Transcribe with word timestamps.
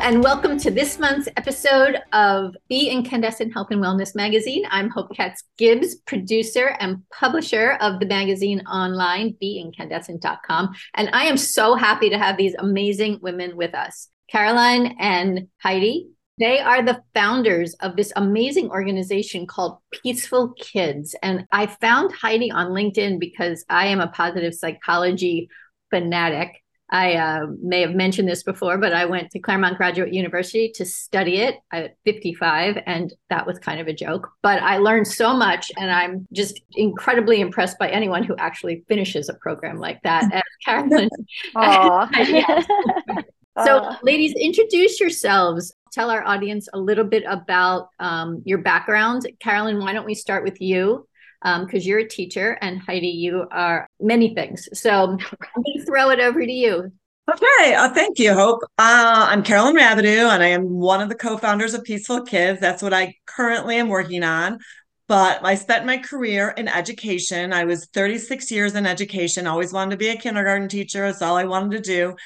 And 0.00 0.22
welcome 0.24 0.58
to 0.58 0.70
this 0.70 0.98
month's 0.98 1.28
episode 1.36 2.00
of 2.12 2.56
BeInkandescent 2.70 3.52
Health 3.52 3.68
and 3.70 3.80
Wellness 3.80 4.14
Magazine. 4.14 4.64
I'm 4.70 4.90
Hope 4.90 5.14
Katz 5.14 5.44
Gibbs, 5.56 5.96
producer 6.06 6.74
and 6.80 7.02
publisher 7.12 7.78
of 7.80 8.00
the 8.00 8.06
magazine 8.06 8.60
online, 8.66 9.36
beinkandescent.com. 9.42 10.74
And 10.94 11.10
I 11.12 11.24
am 11.24 11.36
so 11.36 11.74
happy 11.74 12.10
to 12.10 12.18
have 12.18 12.36
these 12.36 12.54
amazing 12.58 13.20
women 13.22 13.56
with 13.56 13.74
us 13.74 14.08
Carolyn 14.28 14.96
and 14.98 15.48
Heidi. 15.62 16.08
They 16.38 16.58
are 16.58 16.82
the 16.82 17.00
founders 17.14 17.74
of 17.74 17.96
this 17.96 18.12
amazing 18.16 18.70
organization 18.70 19.46
called 19.46 19.78
PeaceFull 19.94 20.56
Kids. 20.58 21.14
And 21.22 21.46
I 21.52 21.66
found 21.66 22.12
Heidi 22.12 22.50
on 22.50 22.72
LinkedIn 22.72 23.20
because 23.20 23.64
I 23.68 23.86
am 23.86 24.00
a 24.00 24.08
positive 24.08 24.54
psychology 24.54 25.48
fanatic. 25.90 26.63
I 26.90 27.14
uh, 27.14 27.46
may 27.62 27.80
have 27.80 27.94
mentioned 27.94 28.28
this 28.28 28.42
before, 28.42 28.76
but 28.78 28.92
I 28.92 29.06
went 29.06 29.30
to 29.30 29.38
Claremont 29.38 29.78
Graduate 29.78 30.12
University 30.12 30.70
to 30.76 30.84
study 30.84 31.38
it 31.38 31.56
at 31.72 31.96
55, 32.04 32.78
and 32.86 33.12
that 33.30 33.46
was 33.46 33.58
kind 33.58 33.80
of 33.80 33.88
a 33.88 33.92
joke. 33.92 34.30
But 34.42 34.62
I 34.62 34.78
learned 34.78 35.06
so 35.06 35.34
much, 35.34 35.72
and 35.78 35.90
I'm 35.90 36.28
just 36.32 36.60
incredibly 36.74 37.40
impressed 37.40 37.78
by 37.78 37.88
anyone 37.88 38.22
who 38.22 38.36
actually 38.36 38.84
finishes 38.86 39.28
a 39.28 39.34
program 39.34 39.78
like 39.78 40.02
that. 40.02 40.24
As 40.32 40.42
Carolyn. 40.64 41.08
so, 43.64 43.90
ladies, 44.02 44.34
introduce 44.38 45.00
yourselves. 45.00 45.74
Tell 45.90 46.10
our 46.10 46.24
audience 46.24 46.68
a 46.74 46.78
little 46.78 47.04
bit 47.04 47.24
about 47.26 47.88
um, 47.98 48.42
your 48.44 48.58
background. 48.58 49.26
Carolyn, 49.40 49.78
why 49.78 49.92
don't 49.92 50.06
we 50.06 50.14
start 50.14 50.44
with 50.44 50.60
you? 50.60 51.08
Because 51.44 51.84
um, 51.84 51.88
you're 51.88 51.98
a 51.98 52.08
teacher 52.08 52.56
and 52.62 52.80
Heidi, 52.80 53.08
you 53.08 53.46
are 53.52 53.86
many 54.00 54.34
things. 54.34 54.66
So 54.72 54.90
I'm 54.90 55.18
going 55.18 55.78
to 55.78 55.84
throw 55.84 56.08
it 56.08 56.18
over 56.18 56.40
to 56.40 56.52
you. 56.52 56.90
Okay, 57.30 57.74
uh, 57.74 57.92
thank 57.92 58.18
you, 58.18 58.34
Hope. 58.34 58.60
Uh, 58.78 59.26
I'm 59.28 59.42
Carolyn 59.42 59.76
Rabidoux, 59.76 60.30
and 60.30 60.42
I 60.42 60.48
am 60.48 60.68
one 60.68 61.00
of 61.00 61.08
the 61.08 61.14
co-founders 61.14 61.72
of 61.72 61.82
PeaceFull 61.82 62.26
Kids. 62.26 62.60
That's 62.60 62.82
what 62.82 62.92
I 62.92 63.14
currently 63.26 63.76
am 63.76 63.88
working 63.88 64.22
on. 64.22 64.58
But 65.06 65.44
I 65.44 65.54
spent 65.54 65.84
my 65.84 65.98
career 65.98 66.50
in 66.56 66.66
education. 66.66 67.52
I 67.52 67.64
was 67.64 67.86
36 67.92 68.50
years 68.50 68.74
in 68.74 68.86
education. 68.86 69.46
Always 69.46 69.72
wanted 69.72 69.92
to 69.92 69.96
be 69.98 70.08
a 70.08 70.16
kindergarten 70.16 70.68
teacher. 70.68 71.06
That's 71.06 71.20
all 71.20 71.36
I 71.36 71.44
wanted 71.44 71.82
to 71.82 71.90
do. 71.90 72.16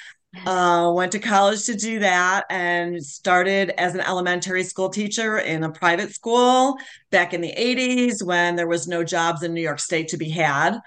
Uh, 0.45 0.93
went 0.95 1.11
to 1.13 1.19
college 1.19 1.65
to 1.65 1.75
do 1.75 1.99
that 2.01 2.45
and 2.51 3.03
started 3.03 3.71
as 3.81 3.95
an 3.95 4.03
elementary 4.03 4.63
school 4.63 4.91
teacher 4.91 5.39
in 5.39 5.65
a 5.65 5.73
private 5.73 6.15
school 6.15 6.77
back 7.11 7.33
in 7.33 7.41
the 7.41 7.53
80s 7.57 8.23
when 8.23 8.55
there 8.55 8.67
was 8.67 8.87
no 8.87 9.03
jobs 9.03 9.43
in 9.43 9.55
New 9.55 9.63
York 9.63 9.81
State 9.81 10.09
to 10.09 10.19
be 10.19 10.29
had. 10.29 10.79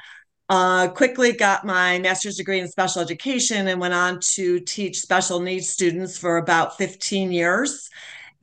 Uh, 0.47 0.89
quickly 0.89 1.31
got 1.31 1.65
my 1.65 1.97
master's 1.99 2.35
degree 2.35 2.59
in 2.59 2.67
special 2.67 3.01
education 3.01 3.67
and 3.67 3.81
went 3.81 3.93
on 3.93 4.19
to 4.19 4.59
teach 4.59 4.99
special 4.99 5.39
needs 5.39 5.69
students 5.69 6.17
for 6.17 6.37
about 6.37 6.77
15 6.77 7.31
years 7.31 7.89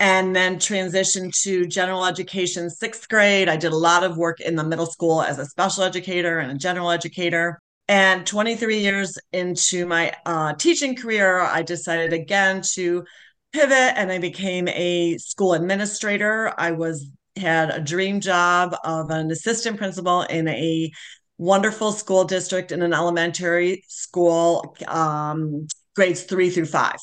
and 0.00 0.34
then 0.34 0.56
transitioned 0.56 1.38
to 1.42 1.66
general 1.66 2.04
education 2.04 2.70
sixth 2.70 3.08
grade. 3.08 3.48
I 3.48 3.56
did 3.56 3.72
a 3.72 3.76
lot 3.76 4.04
of 4.04 4.16
work 4.16 4.40
in 4.40 4.56
the 4.56 4.64
middle 4.64 4.86
school 4.86 5.22
as 5.22 5.38
a 5.38 5.46
special 5.46 5.84
educator 5.84 6.38
and 6.38 6.50
a 6.50 6.54
general 6.54 6.90
educator. 6.90 7.60
And 7.88 8.26
23 8.26 8.80
years 8.80 9.16
into 9.32 9.86
my 9.86 10.12
uh, 10.26 10.52
teaching 10.54 10.94
career, 10.94 11.40
I 11.40 11.62
decided 11.62 12.12
again 12.12 12.60
to 12.74 13.04
pivot 13.52 13.94
and 13.96 14.12
I 14.12 14.18
became 14.18 14.68
a 14.68 15.16
school 15.16 15.54
administrator. 15.54 16.52
I 16.58 16.72
was 16.72 17.10
had 17.36 17.70
a 17.70 17.80
dream 17.80 18.20
job 18.20 18.76
of 18.84 19.10
an 19.10 19.30
assistant 19.30 19.78
principal 19.78 20.22
in 20.22 20.48
a 20.48 20.90
wonderful 21.38 21.92
school 21.92 22.24
district 22.24 22.72
in 22.72 22.82
an 22.82 22.92
elementary 22.92 23.84
school, 23.88 24.76
um, 24.86 25.66
grades 25.94 26.24
three 26.24 26.50
through 26.50 26.66
five. 26.66 26.98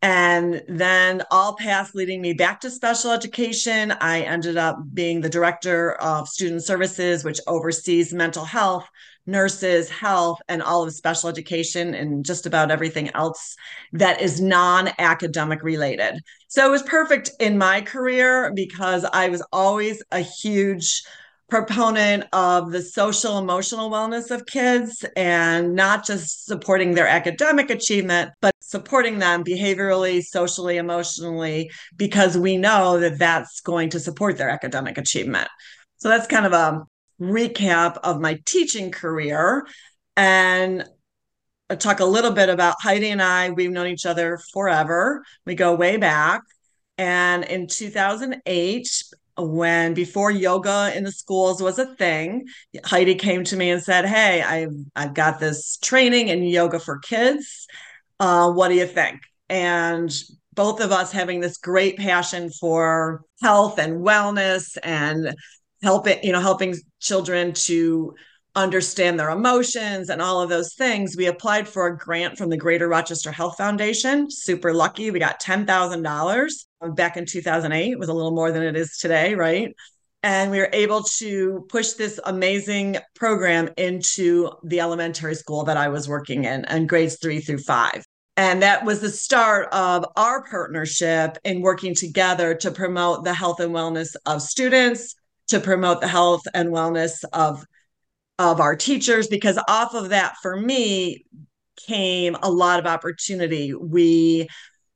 And 0.00 0.62
then 0.66 1.22
all 1.30 1.54
paths 1.54 1.94
leading 1.94 2.20
me 2.20 2.32
back 2.32 2.60
to 2.62 2.70
special 2.70 3.12
education. 3.12 3.92
I 3.92 4.22
ended 4.22 4.56
up 4.56 4.78
being 4.92 5.20
the 5.20 5.28
director 5.28 5.92
of 5.92 6.26
student 6.28 6.64
services, 6.64 7.22
which 7.22 7.38
oversees 7.46 8.12
mental 8.12 8.44
health, 8.44 8.84
nurses, 9.26 9.88
health, 9.88 10.40
and 10.48 10.62
all 10.62 10.82
of 10.82 10.92
special 10.92 11.28
education 11.28 11.94
and 11.94 12.24
just 12.24 12.46
about 12.46 12.70
everything 12.70 13.10
else 13.14 13.56
that 13.92 14.20
is 14.20 14.40
non 14.40 14.90
academic 14.98 15.62
related. 15.62 16.20
So 16.48 16.66
it 16.66 16.70
was 16.70 16.82
perfect 16.82 17.30
in 17.38 17.58
my 17.58 17.80
career 17.80 18.52
because 18.54 19.04
I 19.04 19.28
was 19.28 19.42
always 19.52 20.02
a 20.10 20.20
huge 20.20 21.02
proponent 21.52 22.24
of 22.32 22.72
the 22.72 22.80
social 22.80 23.36
emotional 23.36 23.90
wellness 23.90 24.30
of 24.30 24.46
kids 24.46 25.04
and 25.16 25.74
not 25.74 26.02
just 26.02 26.46
supporting 26.46 26.94
their 26.94 27.06
academic 27.06 27.68
achievement 27.68 28.30
but 28.40 28.54
supporting 28.60 29.18
them 29.18 29.44
behaviorally 29.44 30.22
socially 30.22 30.78
emotionally 30.78 31.70
because 31.94 32.38
we 32.38 32.56
know 32.56 32.98
that 32.98 33.18
that's 33.18 33.60
going 33.60 33.90
to 33.90 34.00
support 34.00 34.38
their 34.38 34.48
academic 34.48 34.96
achievement 34.96 35.46
so 35.98 36.08
that's 36.08 36.26
kind 36.26 36.46
of 36.46 36.54
a 36.54 36.82
recap 37.22 37.98
of 38.02 38.20
my 38.20 38.40
teaching 38.44 38.90
career 38.90 39.66
and 40.16 40.84
I'll 41.70 41.78
talk 41.78 42.00
a 42.00 42.04
little 42.04 42.32
bit 42.32 42.50
about 42.50 42.76
Heidi 42.82 43.08
and 43.08 43.22
I. 43.22 43.48
We've 43.48 43.70
known 43.70 43.86
each 43.86 44.04
other 44.04 44.38
forever. 44.52 45.24
We 45.46 45.54
go 45.54 45.74
way 45.74 45.96
back. 45.96 46.42
And 46.98 47.44
in 47.44 47.66
2008, 47.66 49.02
when 49.38 49.94
before 49.94 50.30
yoga 50.30 50.92
in 50.94 51.04
the 51.04 51.12
schools 51.12 51.62
was 51.62 51.78
a 51.78 51.94
thing, 51.96 52.44
Heidi 52.84 53.14
came 53.14 53.44
to 53.44 53.56
me 53.56 53.70
and 53.70 53.82
said, 53.82 54.04
"Hey, 54.04 54.42
I've 54.42 54.74
I've 54.94 55.14
got 55.14 55.40
this 55.40 55.78
training 55.78 56.28
in 56.28 56.42
yoga 56.42 56.78
for 56.78 56.98
kids. 56.98 57.66
Uh, 58.20 58.52
what 58.52 58.68
do 58.68 58.74
you 58.74 58.86
think?" 58.86 59.22
And 59.48 60.12
both 60.52 60.80
of 60.80 60.92
us 60.92 61.10
having 61.12 61.40
this 61.40 61.56
great 61.56 61.96
passion 61.96 62.50
for 62.50 63.22
health 63.40 63.78
and 63.78 64.04
wellness 64.04 64.76
and 64.82 65.34
helping, 65.82 66.22
you 66.22 66.32
know, 66.32 66.40
helping 66.40 66.76
children 67.00 67.52
to 67.52 68.14
understand 68.54 69.18
their 69.18 69.30
emotions 69.30 70.10
and 70.10 70.20
all 70.20 70.42
of 70.42 70.50
those 70.50 70.74
things, 70.74 71.16
we 71.16 71.26
applied 71.26 71.66
for 71.66 71.86
a 71.86 71.96
grant 71.96 72.36
from 72.36 72.50
the 72.50 72.56
Greater 72.56 72.88
Rochester 72.88 73.32
Health 73.32 73.56
Foundation. 73.56 74.30
Super 74.30 74.74
lucky. 74.74 75.10
We 75.10 75.18
got 75.18 75.40
$10,000 75.40 76.50
back 76.94 77.16
in 77.16 77.24
2008. 77.24 77.92
It 77.92 77.98
was 77.98 78.08
a 78.08 78.12
little 78.12 78.34
more 78.34 78.52
than 78.52 78.62
it 78.62 78.76
is 78.76 78.98
today, 78.98 79.34
right? 79.34 79.74
And 80.22 80.50
we 80.50 80.58
were 80.58 80.70
able 80.72 81.02
to 81.18 81.66
push 81.68 81.92
this 81.92 82.20
amazing 82.24 82.98
program 83.14 83.70
into 83.76 84.50
the 84.62 84.80
elementary 84.80 85.34
school 85.34 85.64
that 85.64 85.76
I 85.76 85.88
was 85.88 86.08
working 86.08 86.44
in 86.44 86.64
and 86.66 86.88
grades 86.88 87.18
three 87.20 87.40
through 87.40 87.58
five. 87.58 88.04
And 88.36 88.62
that 88.62 88.84
was 88.84 89.00
the 89.00 89.10
start 89.10 89.68
of 89.72 90.06
our 90.16 90.44
partnership 90.44 91.38
in 91.44 91.60
working 91.60 91.94
together 91.94 92.54
to 92.56 92.70
promote 92.70 93.24
the 93.24 93.34
health 93.34 93.60
and 93.60 93.74
wellness 93.74 94.14
of 94.24 94.42
students, 94.42 95.16
to 95.48 95.60
promote 95.60 96.00
the 96.00 96.08
health 96.08 96.42
and 96.54 96.70
wellness 96.70 97.24
of 97.32 97.64
of 98.38 98.60
our 98.60 98.74
teachers 98.74 99.28
because 99.28 99.58
off 99.68 99.94
of 99.94 100.08
that 100.08 100.34
for 100.42 100.56
me 100.56 101.24
came 101.86 102.36
a 102.42 102.50
lot 102.50 102.78
of 102.78 102.86
opportunity. 102.86 103.74
We 103.74 104.48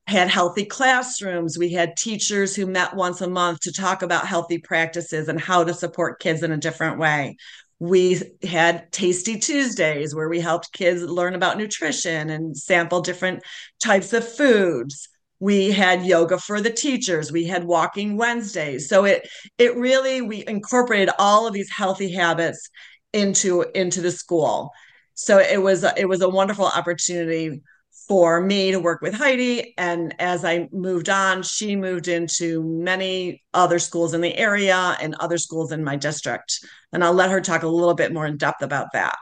had 0.07 0.29
healthy 0.29 0.65
classrooms. 0.65 1.59
We 1.59 1.73
had 1.73 1.97
teachers 1.97 2.55
who 2.55 2.67
met 2.67 2.95
once 2.95 3.21
a 3.21 3.29
month 3.29 3.61
to 3.61 3.73
talk 3.73 4.03
about 4.03 4.27
healthy 4.27 4.59
practices 4.59 5.29
and 5.29 5.41
how 5.41 5.65
to 5.65 5.75
support 5.75 6.21
kids 6.21 6.43
in 6.43 6.53
a 6.53 6.57
different 6.57 6.99
way. 6.99 7.37
We 7.79 8.23
had 8.43 8.91
tasty 8.93 9.39
tuesdays 9.39 10.15
where 10.15 10.29
we 10.29 10.41
helped 10.41 10.73
kids 10.73 11.03
learn 11.03 11.35
about 11.35 11.59
nutrition 11.59 12.31
and 12.31 12.57
sample 12.57 13.01
different 13.01 13.43
types 13.81 14.13
of 14.13 14.27
foods 14.27 15.09
we 15.39 15.71
had 15.71 16.05
yoga 16.05 16.39
for 16.39 16.61
the 16.61 16.71
teachers 16.71 17.31
we 17.31 17.45
had 17.45 17.65
walking 17.65 18.17
wednesdays 18.17 18.89
so 18.89 19.05
it 19.05 19.29
it 19.59 19.77
really 19.77 20.23
we 20.23 20.45
incorporated 20.47 21.11
all 21.19 21.47
of 21.47 21.53
these 21.53 21.71
healthy 21.71 22.13
habits 22.13 22.71
into 23.17 23.65
into 23.75 24.01
the 24.01 24.11
school. 24.11 24.71
So 25.15 25.39
it 25.39 25.63
was 25.63 25.85
it 25.97 26.09
was 26.09 26.21
a 26.21 26.29
wonderful 26.29 26.67
opportunity 26.67 27.63
for 28.07 28.41
me 28.41 28.71
to 28.71 28.79
work 28.79 29.01
with 29.01 29.15
Heidi. 29.15 29.75
And 29.79 30.15
as 30.21 30.45
I 30.45 30.69
moved 30.71 31.09
on, 31.09 31.43
she 31.43 31.75
moved 31.75 32.07
into 32.07 32.63
many 32.63 33.43
other 33.53 33.81
schools 33.81 34.15
in 34.15 34.21
the 34.21 34.37
area 34.37 34.97
and 35.01 35.17
other 35.17 35.39
schools 35.39 35.73
in 35.73 35.83
my 35.83 35.97
district. 35.97 36.61
And 36.93 37.03
I'll 37.03 37.15
let 37.15 37.31
her 37.31 37.41
talk 37.41 37.65
a 37.65 37.69
little 37.69 37.95
bit 37.95 38.13
more 38.13 38.27
in 38.27 38.37
depth 38.37 38.63
about 38.63 38.89
that. 38.93 39.17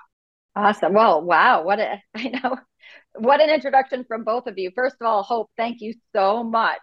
Awesome. 0.55 0.93
Well, 0.93 1.23
wow. 1.23 1.65
What 1.65 1.81
a, 1.81 2.03
I 2.15 2.29
know, 2.29 2.59
what 3.15 3.41
an 3.41 3.51
introduction 3.51 4.05
from 4.05 4.25
both 4.25 4.47
of 4.47 4.59
you. 4.59 4.71
First 4.75 4.97
of 5.01 5.07
all, 5.07 5.23
Hope, 5.23 5.51
thank 5.57 5.81
you 5.81 5.95
so 6.15 6.43
much 6.43 6.79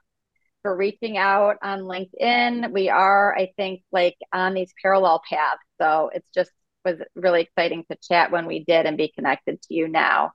for 0.62 0.76
reaching 0.76 1.18
out 1.18 1.58
on 1.62 1.82
LinkedIn. 1.82 2.72
We 2.72 2.90
are, 2.90 3.36
I 3.36 3.52
think, 3.58 3.82
like 3.92 4.16
on 4.32 4.54
these 4.54 4.74
parallel 4.82 5.22
paths. 5.28 5.62
So 5.80 6.12
it's 6.14 6.28
just 6.34 6.52
was 6.84 7.00
really 7.16 7.42
exciting 7.42 7.84
to 7.90 7.98
chat 8.02 8.32
when 8.32 8.48
we 8.48 8.64
did 8.64 8.86
and 8.86 8.98
be 8.98 9.12
connected 9.14 9.62
to 9.62 9.74
you 9.74 9.88
now. 9.88 10.32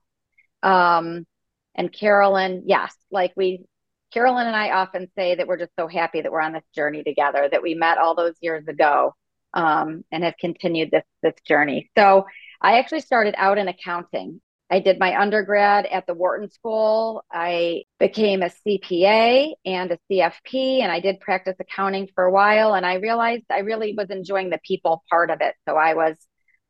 Um, 0.63 1.27
and 1.75 1.93
Carolyn, 1.93 2.65
yes, 2.67 2.95
like 3.11 3.33
we, 3.37 3.65
Carolyn 4.13 4.47
and 4.47 4.57
I 4.57 4.71
often 4.71 5.09
say 5.17 5.35
that 5.35 5.47
we're 5.47 5.59
just 5.59 5.73
so 5.79 5.89
happy 5.89 6.21
that 6.21 6.31
we're 6.31 6.41
on 6.41 6.53
this 6.53 6.65
journey 6.75 7.03
together, 7.03 7.49
that 7.51 7.63
we 7.63 7.75
met 7.75 7.99
all 7.99 8.15
those 8.15 8.35
years 8.41 8.67
ago 8.69 9.15
um, 9.55 10.05
and 10.13 10.25
have 10.25 10.37
continued 10.39 10.91
this 10.91 11.05
this 11.23 11.35
journey. 11.47 11.91
So 11.97 12.27
I 12.61 12.79
actually 12.79 13.01
started 13.01 13.35
out 13.37 13.59
in 13.59 13.69
accounting 13.69 14.41
I 14.71 14.81
did 14.81 14.99
my 14.99 15.21
undergrad 15.21 15.87
at 15.87 16.07
the 16.07 16.15
Wharton 16.15 16.51
School. 16.51 17.25
I 17.31 17.85
became 18.01 18.43
a 18.43 18.51
CPA 18.67 19.53
and 19.65 19.93
a 19.93 19.99
CFP, 20.11 20.83
and 20.83 20.91
I 20.91 20.99
did 20.99 21.21
practice 21.21 21.55
accounting 21.61 22.09
for 22.15 22.25
a 22.25 22.33
while. 22.33 22.75
And 22.75 22.85
I 22.85 22.95
realized 22.95 23.45
I 23.51 23.61
really 23.61 23.95
was 23.97 24.11
enjoying 24.11 24.51
the 24.51 24.61
people 24.67 25.05
part 25.09 25.31
of 25.31 25.41
it. 25.41 25.55
So 25.69 25.77
I 25.77 25.95
was 25.95 26.17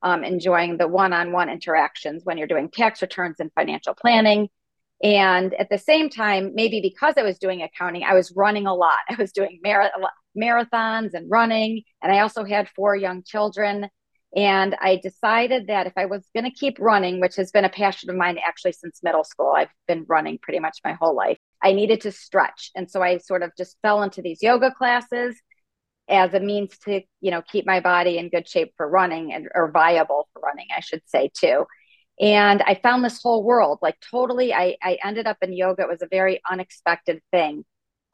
um, 0.03 0.25
enjoying 0.25 0.77
the 0.77 0.89
one 0.89 1.15
on 1.15 1.33
one 1.33 1.49
interactions 1.49 2.23
when 2.25 2.37
you're 2.37 2.47
doing 2.47 2.71
tax 2.71 3.01
returns 3.01 3.37
and 3.41 3.51
financial 3.55 3.95
planning. 3.95 4.49
And 5.03 5.55
at 5.55 5.69
the 5.71 5.79
same 5.79 6.09
time, 6.11 6.53
maybe 6.55 6.81
because 6.81 7.15
I 7.17 7.23
was 7.23 7.39
doing 7.39 7.63
accounting, 7.63 8.05
I 8.05 8.15
was 8.15 8.33
running 8.37 8.67
a 8.67 8.75
lot. 8.75 8.99
I 9.09 9.17
was 9.19 9.33
doing 9.33 9.61
mar- 9.65 9.91
marathons 10.37 11.15
and 11.15 11.31
running. 11.31 11.83
And 12.03 12.13
I 12.13 12.21
also 12.21 12.45
had 12.45 12.69
four 12.69 12.95
young 12.95 13.23
children. 13.23 13.89
And 14.37 14.77
I 14.83 15.01
decided 15.03 15.69
that 15.69 15.87
if 15.87 15.95
I 15.97 16.05
was 16.05 16.29
going 16.35 16.45
to 16.45 16.51
keep 16.51 16.77
running, 16.79 17.21
which 17.21 17.37
has 17.37 17.51
been 17.51 17.65
a 17.65 17.71
passion 17.71 18.11
of 18.11 18.17
mine 18.17 18.39
actually 18.47 18.73
since 18.73 19.03
middle 19.03 19.25
school, 19.25 19.55
I've 19.57 19.71
been 19.89 20.05
running 20.09 20.39
pretty 20.43 20.61
much 20.61 20.79
my 20.85 20.93
whole 20.93 21.17
life, 21.17 21.39
I 21.63 21.73
needed 21.73 22.03
to 22.03 22.13
stretch. 22.13 22.71
And 22.77 22.91
so 22.91 23.03
I 23.03 23.17
sort 23.17 23.43
of 23.43 23.51
just 23.57 23.79
fell 23.81 24.03
into 24.03 24.21
these 24.21 24.43
yoga 24.43 24.71
classes 24.71 25.41
as 26.09 26.35
a 26.35 26.41
means 26.41 26.77
to, 26.85 27.01
you 27.23 27.31
know, 27.31 27.43
keep 27.51 27.67
my 27.67 27.81
body 27.81 28.19
in 28.19 28.29
good 28.29 28.47
shape 28.47 28.75
for 28.77 28.87
running 28.87 29.33
and 29.33 29.49
or 29.55 29.71
viable 29.71 30.29
for 30.33 30.41
running, 30.41 30.67
I 30.77 30.81
should 30.81 31.03
say 31.07 31.31
too. 31.35 31.65
And 32.21 32.63
I 32.63 32.79
found 32.83 33.05
this 33.05 33.23
whole 33.23 33.43
world 33.43 33.79
like 33.81 33.97
totally. 34.11 34.53
I, 34.53 34.77
I 34.83 34.99
ended 35.03 35.27
up 35.27 35.39
in 35.41 35.55
yoga. 35.55 35.83
It 35.83 35.89
was 35.89 36.03
a 36.03 36.09
very 36.11 36.41
unexpected 36.49 37.23
thing. 37.33 37.65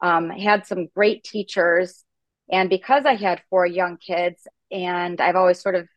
Um, 0.01 0.29
had 0.29 0.65
some 0.67 0.87
great 0.95 1.23
teachers. 1.25 2.03
And 2.49 2.69
because 2.69 3.05
I 3.05 3.15
had 3.15 3.41
four 3.49 3.65
young 3.65 3.97
kids, 3.97 4.47
and 4.71 5.21
I've 5.21 5.35
always 5.35 5.61
sort 5.61 5.75
of 5.75 5.87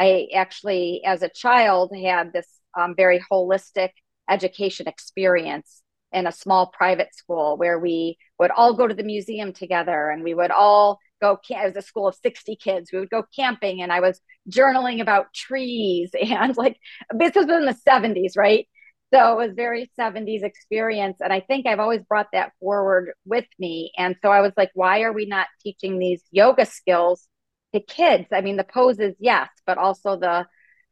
I 0.00 0.28
actually, 0.34 1.02
as 1.04 1.22
a 1.22 1.28
child, 1.28 1.92
had 1.94 2.32
this 2.32 2.48
um, 2.76 2.94
very 2.96 3.22
holistic 3.30 3.90
education 4.30 4.88
experience 4.88 5.82
in 6.12 6.26
a 6.26 6.32
small 6.32 6.68
private 6.68 7.14
school 7.14 7.58
where 7.58 7.78
we 7.78 8.16
would 8.38 8.50
all 8.50 8.74
go 8.74 8.86
to 8.86 8.94
the 8.94 9.02
museum 9.02 9.52
together 9.52 10.08
and 10.08 10.24
we 10.24 10.34
would 10.34 10.50
all 10.50 10.98
go 11.20 11.38
it 11.48 11.64
was 11.66 11.76
a 11.76 11.82
school 11.86 12.08
of 12.08 12.14
60 12.16 12.56
kids. 12.56 12.90
We 12.92 12.98
would 12.98 13.10
go 13.10 13.24
camping 13.36 13.82
and 13.82 13.92
i 13.92 14.00
was 14.00 14.20
journaling 14.50 15.00
about 15.02 15.32
trees 15.34 16.10
and 16.20 16.56
like 16.56 16.78
this 17.12 17.34
was 17.34 17.48
in 17.48 17.66
the 17.66 17.76
70s 17.86 18.36
right? 18.36 18.66
So 19.12 19.32
it 19.32 19.46
was 19.46 19.54
very 19.54 19.90
70s 19.98 20.42
experience 20.42 21.18
and 21.20 21.32
i 21.32 21.40
think 21.40 21.66
i've 21.66 21.80
always 21.80 22.02
brought 22.08 22.28
that 22.32 22.52
forward 22.60 23.12
with 23.26 23.46
me. 23.58 23.92
And 23.98 24.16
so 24.22 24.30
i 24.30 24.40
was 24.40 24.52
like 24.56 24.70
why 24.74 25.02
are 25.02 25.12
we 25.12 25.26
not 25.26 25.46
teaching 25.62 25.98
these 25.98 26.22
yoga 26.30 26.64
skills 26.64 27.28
to 27.72 27.80
kids. 27.80 28.26
I 28.32 28.40
mean, 28.40 28.56
the 28.56 28.64
poses, 28.64 29.14
yes, 29.18 29.48
but 29.66 29.78
also 29.78 30.16
the 30.16 30.46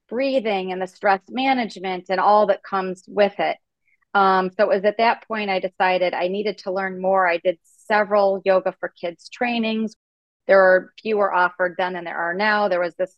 breathing 0.09 0.73
and 0.73 0.81
the 0.81 0.87
stress 0.87 1.21
management 1.29 2.07
and 2.09 2.21
all 2.21 2.47
that 2.47 2.63
comes 2.63 3.05
with 3.07 3.39
it. 3.39 3.57
Um, 4.15 4.51
so 4.57 4.65
it 4.65 4.75
was 4.75 4.85
at 4.85 4.99
that 4.99 5.27
point 5.29 5.51
I 5.51 5.61
decided 5.61 6.15
I 6.15 6.29
needed 6.29 6.59
to 6.59 6.73
learn 6.73 7.01
more. 7.01 7.29
I 7.29 7.39
did 7.39 7.59
several 7.63 8.41
yoga 8.45 8.75
for 8.81 8.93
kids 9.01 9.29
trainings. 9.29 9.95
There 10.47 10.61
are 10.61 10.93
fewer 11.01 11.33
offered 11.33 11.75
then 11.77 11.93
than 11.93 12.05
there 12.05 12.17
are 12.17 12.35
now. 12.35 12.69
There 12.69 12.81
was 12.81 12.95
this 12.95 13.15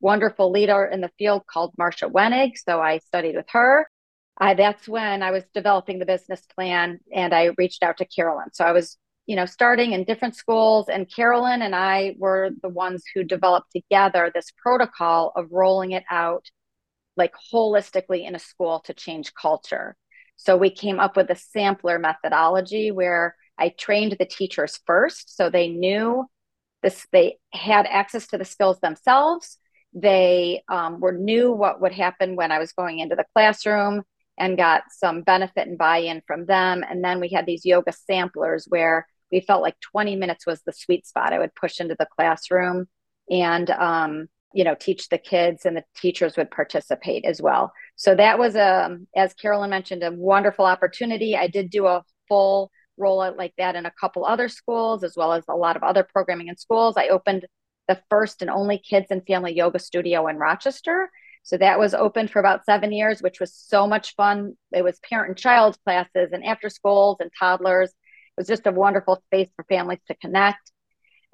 wonderful 0.00 0.50
leader 0.50 0.84
in 0.84 1.00
the 1.00 1.10
field 1.18 1.46
called 1.46 1.72
Marsha 1.80 2.10
Wenig. 2.10 2.58
So 2.58 2.80
I 2.80 2.98
studied 2.98 3.36
with 3.36 3.46
her. 3.50 3.88
I, 4.36 4.54
that's 4.54 4.86
when 4.86 5.22
I 5.22 5.30
was 5.30 5.44
developing 5.54 5.98
the 5.98 6.06
business 6.06 6.42
plan 6.54 6.98
and 7.12 7.32
I 7.32 7.50
reached 7.56 7.82
out 7.82 7.98
to 7.98 8.04
Carolyn. 8.04 8.52
So 8.52 8.64
I 8.64 8.72
was 8.72 8.98
you 9.26 9.36
know, 9.36 9.46
starting 9.46 9.92
in 9.92 10.04
different 10.04 10.36
schools. 10.36 10.88
And 10.88 11.10
Carolyn 11.10 11.62
and 11.62 11.74
I 11.74 12.14
were 12.18 12.50
the 12.62 12.68
ones 12.68 13.04
who 13.14 13.24
developed 13.24 13.72
together 13.72 14.30
this 14.34 14.52
protocol 14.56 15.32
of 15.34 15.48
rolling 15.50 15.92
it 15.92 16.04
out 16.10 16.50
like 17.16 17.32
holistically 17.52 18.26
in 18.26 18.34
a 18.34 18.38
school 18.40 18.80
to 18.80 18.94
change 18.94 19.32
culture. 19.34 19.96
So 20.36 20.56
we 20.56 20.70
came 20.70 20.98
up 20.98 21.16
with 21.16 21.30
a 21.30 21.36
sampler 21.36 21.98
methodology 21.98 22.90
where 22.90 23.36
I 23.56 23.68
trained 23.68 24.16
the 24.18 24.26
teachers 24.26 24.80
first 24.84 25.36
so 25.36 25.48
they 25.48 25.68
knew 25.68 26.26
this, 26.82 27.06
they 27.12 27.38
had 27.52 27.86
access 27.86 28.26
to 28.28 28.38
the 28.38 28.44
skills 28.44 28.78
themselves. 28.80 29.58
They 29.94 30.62
um, 30.68 31.00
were 31.00 31.12
knew 31.12 31.52
what 31.52 31.80
would 31.80 31.92
happen 31.92 32.36
when 32.36 32.52
I 32.52 32.58
was 32.58 32.72
going 32.72 32.98
into 32.98 33.16
the 33.16 33.24
classroom 33.32 34.02
and 34.36 34.56
got 34.56 34.82
some 34.90 35.22
benefit 35.22 35.68
and 35.68 35.78
buy-in 35.78 36.20
from 36.26 36.46
them. 36.46 36.84
And 36.88 37.02
then 37.02 37.20
we 37.20 37.28
had 37.28 37.46
these 37.46 37.64
yoga 37.64 37.92
samplers 37.92 38.66
where 38.68 39.06
we 39.34 39.40
felt 39.40 39.62
like 39.62 39.78
20 39.80 40.14
minutes 40.14 40.46
was 40.46 40.62
the 40.62 40.72
sweet 40.72 41.04
spot. 41.06 41.32
I 41.32 41.40
would 41.40 41.56
push 41.56 41.80
into 41.80 41.96
the 41.98 42.06
classroom 42.06 42.86
and, 43.28 43.68
um, 43.68 44.28
you 44.52 44.62
know, 44.62 44.76
teach 44.76 45.08
the 45.08 45.18
kids 45.18 45.66
and 45.66 45.76
the 45.76 45.82
teachers 45.96 46.36
would 46.36 46.52
participate 46.52 47.24
as 47.24 47.42
well. 47.42 47.72
So 47.96 48.14
that 48.14 48.38
was, 48.38 48.54
a, 48.54 48.84
um, 48.84 49.08
as 49.16 49.34
Carolyn 49.34 49.70
mentioned, 49.70 50.04
a 50.04 50.12
wonderful 50.12 50.64
opportunity. 50.64 51.36
I 51.36 51.48
did 51.48 51.68
do 51.68 51.86
a 51.86 52.04
full 52.28 52.70
rollout 52.98 53.36
like 53.36 53.54
that 53.58 53.74
in 53.74 53.86
a 53.86 53.92
couple 54.00 54.24
other 54.24 54.48
schools, 54.48 55.02
as 55.02 55.16
well 55.16 55.32
as 55.32 55.42
a 55.48 55.56
lot 55.56 55.74
of 55.74 55.82
other 55.82 56.04
programming 56.04 56.46
in 56.46 56.56
schools. 56.56 56.94
I 56.96 57.08
opened 57.08 57.44
the 57.88 58.00
first 58.08 58.40
and 58.40 58.48
only 58.48 58.78
kids 58.78 59.08
and 59.10 59.26
family 59.26 59.52
yoga 59.52 59.80
studio 59.80 60.28
in 60.28 60.36
Rochester. 60.36 61.10
So 61.42 61.56
that 61.56 61.80
was 61.80 61.92
open 61.92 62.28
for 62.28 62.38
about 62.38 62.64
seven 62.64 62.92
years, 62.92 63.20
which 63.20 63.40
was 63.40 63.52
so 63.52 63.88
much 63.88 64.14
fun. 64.14 64.56
It 64.72 64.84
was 64.84 65.00
parent 65.00 65.30
and 65.30 65.36
child 65.36 65.76
classes 65.84 66.30
and 66.32 66.44
after 66.44 66.70
schools 66.70 67.16
and 67.18 67.32
toddlers 67.36 67.92
was 68.36 68.46
just 68.46 68.66
a 68.66 68.72
wonderful 68.72 69.22
space 69.26 69.48
for 69.56 69.64
families 69.64 70.00
to 70.08 70.14
connect. 70.16 70.70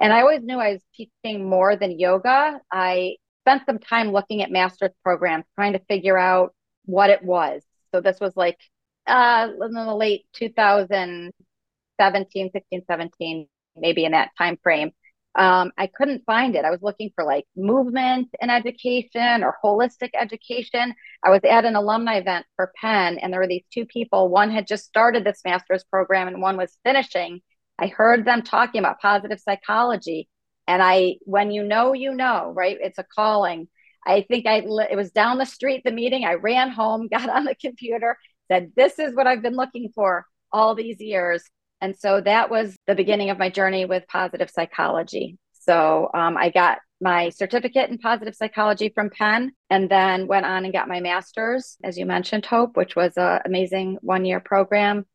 And 0.01 0.13
I 0.13 0.21
always 0.21 0.43
knew 0.43 0.59
I 0.59 0.73
was 0.73 0.83
teaching 0.95 1.49
more 1.49 1.77
than 1.77 1.99
yoga. 1.99 2.61
I 2.73 3.17
spent 3.43 3.63
some 3.67 3.79
time 3.79 4.13
looking 4.13 4.43
at 4.43 4.51
master's 4.51 4.93
programs, 5.03 5.45
trying 5.55 5.75
to 5.75 5.81
figure 5.89 6.19
out 6.19 6.55
what 6.85 7.11
it 7.11 7.23
was. 7.23 7.63
So 7.93 8.01
this 8.01 8.19
was 8.21 8.37
like 8.37 8.59
uh, 9.07 9.49
in 9.63 9.75
the 9.75 9.95
late 9.95 10.25
2017, 10.35 12.51
16, 12.53 12.83
17, 12.87 13.47
maybe 13.77 14.05
in 14.05 14.13
that 14.13 14.31
time 14.39 14.59
frame 14.63 14.93
um, 15.37 15.71
I 15.79 15.87
couldn't 15.87 16.25
find 16.27 16.57
it. 16.57 16.65
I 16.65 16.71
was 16.71 16.83
looking 16.83 17.11
for 17.15 17.25
like 17.25 17.47
movement 17.57 18.29
and 18.41 18.51
education 18.51 19.45
or 19.45 19.57
holistic 19.63 20.11
education. 20.19 20.95
I 21.25 21.31
was 21.31 21.41
at 21.49 21.65
an 21.65 21.77
alumni 21.77 22.17
event 22.17 22.47
for 22.57 22.73
Penn, 22.81 23.19
and 23.19 23.33
there 23.33 23.41
were 23.41 23.47
these 23.47 23.65
two 23.73 23.87
people. 23.87 24.29
One 24.29 24.51
had 24.51 24.67
just 24.67 24.87
started 24.87 25.25
this 25.25 25.43
master's 25.45 25.85
program, 25.85 26.27
and 26.27 26.43
one 26.43 26.57
was 26.57 26.79
finishing. 26.85 27.41
I 27.79 27.87
heard 27.87 28.25
them 28.25 28.43
talking 28.43 28.81
about 28.81 29.01
positive 29.01 29.41
psychology. 29.41 30.29
And 30.67 30.83
I, 30.83 31.17
when 31.23 31.51
you 31.51 31.63
know, 31.63 31.95
you 31.95 32.13
know, 32.13 32.53
right? 32.55 32.77
It's 32.81 32.99
a 32.99 33.05
calling. 33.05 33.69
I 34.07 34.23
think 34.29 34.47
I, 34.47 34.59
it 34.91 34.97
was 34.97 35.11
down 35.11 35.39
the 35.39 35.47
street, 35.47 35.83
the 35.85 35.93
meeting. 35.93 36.25
I 36.25 36.35
ran 36.35 36.71
home, 36.71 37.09
got 37.13 37.29
on 37.29 37.45
the 37.45 37.55
computer, 37.55 38.19
said, 38.51 38.73
This 38.77 38.99
is 38.99 39.15
what 39.15 39.27
I've 39.27 39.43
been 39.43 39.57
looking 39.57 39.91
for 39.95 40.27
all 40.53 40.75
these 40.75 41.01
years. 41.01 41.45
And 41.81 41.97
so 41.97 42.21
that 42.21 42.51
was 42.51 42.77
the 42.87 42.95
beginning 42.95 43.31
of 43.31 43.39
my 43.39 43.49
journey 43.49 43.85
with 43.85 44.07
positive 44.09 44.51
psychology. 44.51 45.39
So 45.53 46.11
um, 46.15 46.37
I 46.37 46.51
got 46.51 46.79
my 47.01 47.31
certificate 47.31 47.91
in 47.91 47.99
positive 47.99 48.35
psychology 48.35 48.91
from 48.95 49.11
Penn 49.11 49.53
and 49.71 49.91
then 49.91 50.27
went 50.27 50.47
on 50.47 50.65
and 50.65 50.73
got 50.73 50.89
my 50.89 51.01
master's, 51.01 51.77
as 51.83 51.97
you 51.97 52.05
mentioned, 52.05 52.45
Hope, 52.45 52.77
which 52.77 52.95
was 52.95 53.13
an 53.17 53.41
amazing 53.45 53.99
one 54.03 54.25
year 54.25 54.41
program. 54.41 55.07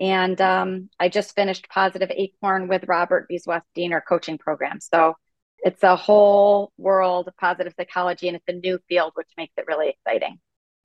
And 0.00 0.40
um, 0.40 0.90
I 0.98 1.08
just 1.08 1.34
finished 1.34 1.68
Positive 1.68 2.10
Acorn 2.10 2.68
with 2.68 2.84
Robert 2.86 3.28
Biswas-Diener 3.30 4.04
coaching 4.08 4.38
program. 4.38 4.80
So 4.80 5.14
it's 5.58 5.82
a 5.82 5.96
whole 5.96 6.72
world 6.78 7.26
of 7.28 7.36
positive 7.36 7.74
psychology 7.76 8.28
and 8.28 8.36
it's 8.36 8.48
a 8.48 8.52
new 8.52 8.78
field, 8.88 9.12
which 9.14 9.28
makes 9.36 9.54
it 9.56 9.64
really 9.66 9.88
exciting. 9.88 10.38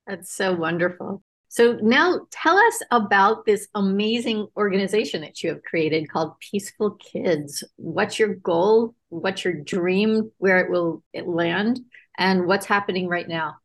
That's 0.07 0.33
so 0.33 0.53
wonderful. 0.53 1.23
So 1.53 1.73
now 1.83 2.21
tell 2.31 2.57
us 2.57 2.81
about 2.89 3.45
this 3.45 3.67
amazing 3.75 4.47
organization 4.57 5.21
that 5.21 5.43
you 5.43 5.51
have 5.51 5.61
created 5.61 6.09
called 6.09 6.33
PeaceFull 6.41 6.99
Kids. 6.99 7.63
What's 7.75 8.17
your 8.17 8.33
goal? 8.33 8.95
What's 9.09 9.45
your 9.45 9.53
dream? 9.53 10.31
Where 10.39 10.61
it 10.61 10.71
will 10.71 11.03
land? 11.13 11.79
And 12.17 12.47
what's 12.47 12.65
happening 12.65 13.07
right 13.07 13.27
now? 13.27 13.57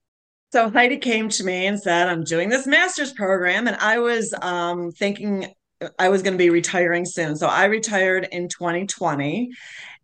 So 0.53 0.69
Heidi 0.69 0.99
came 0.99 1.31
to 1.31 1.45
me 1.45 1.67
and 1.67 1.81
said, 1.81 2.11
I'm 2.11 2.25
doing 2.25 2.51
this 2.51 2.67
master's 2.67 3.15
program. 3.15 3.67
And 3.67 3.77
I 3.77 4.01
was 4.01 4.35
um, 4.43 4.93
thinking 4.93 5.47
I 5.99 6.11
was 6.11 6.21
going 6.21 6.35
to 6.35 6.39
be 6.39 6.51
retiring 6.51 7.07
soon. 7.07 7.37
So 7.37 7.47
I 7.47 7.65
retired 7.65 8.29
in 8.31 8.49
2020. 8.49 9.49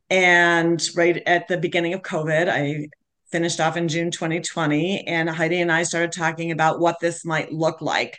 And 0.09 0.83
right 0.97 1.23
at 1.26 1.49
the 1.49 1.59
beginning 1.59 1.93
of 1.93 2.00
COVID, 2.00 2.49
I 2.49 2.88
finished 3.35 3.59
off 3.59 3.76
in 3.76 3.88
June 3.88 4.12
2020. 4.12 5.09
And 5.09 5.29
Heidi 5.29 5.61
and 5.61 5.73
I 5.73 5.83
started 5.83 6.12
talking 6.12 6.53
about 6.53 6.79
what 6.79 7.00
this 7.00 7.25
might 7.25 7.53
look 7.53 7.81
like. 7.81 8.17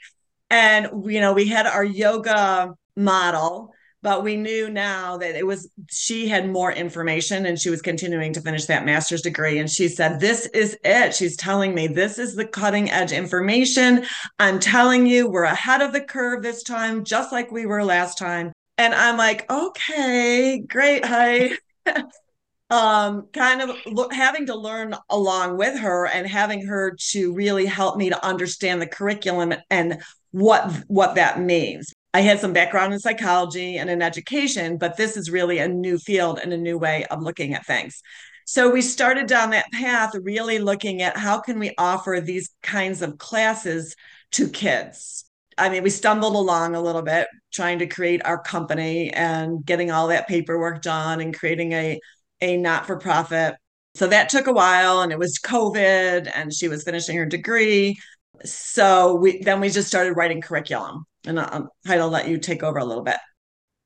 And, 0.49 1.05
you 1.05 1.21
know, 1.21 1.31
we 1.31 1.47
had 1.47 1.65
our 1.65 1.85
yoga 1.85 2.73
model, 2.97 3.71
but 4.01 4.25
we 4.25 4.35
knew 4.35 4.69
now 4.69 5.15
that 5.15 5.35
it 5.35 5.47
was, 5.47 5.69
she 5.89 6.27
had 6.27 6.49
more 6.49 6.69
information 6.69 7.45
and 7.45 7.57
she 7.57 7.69
was 7.69 7.81
continuing 7.81 8.33
to 8.33 8.41
finish 8.41 8.65
that 8.65 8.83
master's 8.83 9.21
degree. 9.21 9.57
And 9.57 9.69
she 9.69 9.87
said, 9.87 10.19
This 10.19 10.47
is 10.47 10.77
it. 10.83 11.15
She's 11.15 11.37
telling 11.37 11.73
me 11.73 11.87
this 11.87 12.19
is 12.19 12.35
the 12.35 12.45
cutting 12.45 12.91
edge 12.91 13.13
information. 13.13 14.05
I'm 14.37 14.59
telling 14.59 15.07
you, 15.07 15.29
we're 15.29 15.43
ahead 15.43 15.81
of 15.81 15.93
the 15.93 16.01
curve 16.01 16.43
this 16.43 16.61
time, 16.61 17.05
just 17.05 17.31
like 17.31 17.53
we 17.53 17.65
were 17.65 17.85
last 17.85 18.17
time. 18.17 18.51
And 18.77 18.93
I'm 18.93 19.15
like, 19.15 19.49
okay, 19.49 20.59
great, 20.59 21.05
Heidi. 21.05 21.55
um 22.71 23.27
kind 23.31 23.61
of 23.61 23.75
lo- 23.85 24.09
having 24.09 24.47
to 24.47 24.55
learn 24.55 24.95
along 25.09 25.57
with 25.57 25.77
her 25.79 26.07
and 26.07 26.25
having 26.25 26.65
her 26.65 26.95
to 26.97 27.31
really 27.33 27.65
help 27.65 27.95
me 27.95 28.09
to 28.09 28.25
understand 28.25 28.81
the 28.81 28.87
curriculum 28.87 29.53
and 29.69 30.01
what 30.31 30.71
what 30.87 31.15
that 31.15 31.39
means. 31.39 31.93
I 32.13 32.21
had 32.21 32.39
some 32.39 32.53
background 32.53 32.93
in 32.93 32.99
psychology 32.99 33.77
and 33.77 33.89
in 33.89 34.01
education 34.01 34.77
but 34.77 34.97
this 34.97 35.15
is 35.15 35.29
really 35.29 35.59
a 35.59 35.67
new 35.67 35.99
field 35.99 36.39
and 36.41 36.53
a 36.53 36.57
new 36.57 36.77
way 36.77 37.05
of 37.05 37.21
looking 37.21 37.53
at 37.53 37.65
things. 37.65 38.01
So 38.47 38.69
we 38.69 38.81
started 38.81 39.27
down 39.27 39.51
that 39.51 39.71
path 39.71 40.15
really 40.21 40.59
looking 40.59 41.01
at 41.01 41.17
how 41.17 41.39
can 41.39 41.59
we 41.59 41.73
offer 41.77 42.21
these 42.21 42.49
kinds 42.63 43.01
of 43.01 43.17
classes 43.17 43.95
to 44.33 44.49
kids. 44.49 45.25
I 45.57 45.69
mean, 45.69 45.83
we 45.83 45.89
stumbled 45.89 46.35
along 46.35 46.75
a 46.75 46.81
little 46.81 47.01
bit 47.01 47.27
trying 47.53 47.79
to 47.79 47.87
create 47.87 48.23
our 48.25 48.41
company 48.41 49.11
and 49.11 49.65
getting 49.65 49.89
all 49.89 50.07
that 50.09 50.27
paperwork 50.27 50.81
done 50.81 51.21
and 51.21 51.33
creating 51.33 51.71
a 51.71 51.99
a 52.41 52.57
not 52.57 52.85
for 52.85 52.97
profit. 52.97 53.55
So 53.95 54.07
that 54.07 54.29
took 54.29 54.47
a 54.47 54.53
while 54.53 55.01
and 55.01 55.11
it 55.11 55.19
was 55.19 55.39
COVID 55.39 56.29
and 56.33 56.53
she 56.53 56.67
was 56.67 56.83
finishing 56.83 57.15
her 57.17 57.25
degree. 57.25 57.97
So 58.43 59.15
we 59.15 59.41
then 59.41 59.61
we 59.61 59.69
just 59.69 59.87
started 59.87 60.13
writing 60.13 60.41
curriculum. 60.41 61.05
And 61.25 61.39
um, 61.39 61.69
I'll, 61.87 62.01
I'll 62.01 62.09
let 62.09 62.27
you 62.27 62.37
take 62.37 62.61
over 62.63 62.77
a 62.77 62.85
little 62.85 63.03
bit. 63.03 63.17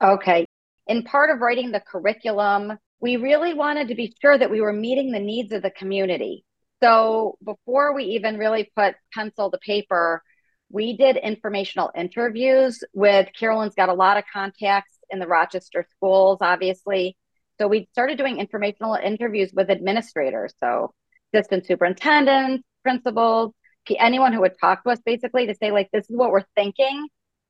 Okay. 0.04 0.46
In 0.88 1.04
part 1.04 1.30
of 1.30 1.40
writing 1.40 1.72
the 1.72 1.80
curriculum, 1.80 2.78
we 3.00 3.18
really 3.18 3.54
wanted 3.54 3.90
to 3.90 3.96
be 3.96 4.16
sure 4.22 4.38
that 4.38 4.50
we 4.50 4.62
were 4.62 4.74
meeting 4.74 5.12
the 5.12 5.20
needs 5.20 5.52
of 5.54 5.62
the 5.62 5.72
community. 5.72 6.44
So 6.82 7.38
before 7.44 7.94
we 7.94 8.06
even 8.06 8.38
really 8.38 8.72
put 8.76 8.96
pencil 9.14 9.52
to 9.52 9.58
paper, 9.60 10.24
we 10.72 10.96
did 10.98 11.18
informational 11.18 11.92
interviews 11.96 12.84
with 12.94 13.28
Carolyn's 13.38 13.76
got 13.76 13.90
a 13.90 13.94
lot 13.94 14.18
of 14.18 14.24
contacts 14.32 14.98
in 15.10 15.20
the 15.20 15.28
Rochester 15.28 15.86
schools, 15.92 16.40
obviously. 16.42 17.18
So 17.60 17.68
we 17.68 17.90
started 17.92 18.18
doing 18.18 18.40
informational 18.40 18.96
interviews 18.96 19.52
with 19.54 19.70
administrators, 19.70 20.54
so 20.60 20.94
assistant 21.34 21.66
superintendents, 21.66 22.64
principals, 22.84 23.54
anyone 23.98 24.34
who 24.34 24.42
would 24.42 24.60
talk 24.60 24.84
to 24.84 24.90
us 24.90 25.00
basically 25.06 25.48
to 25.48 25.56
say 25.56 25.72
like 25.72 25.90
this 25.92 26.10
is 26.10 26.16
what 26.16 26.32
we're 26.32 26.46
thinking. 26.56 27.08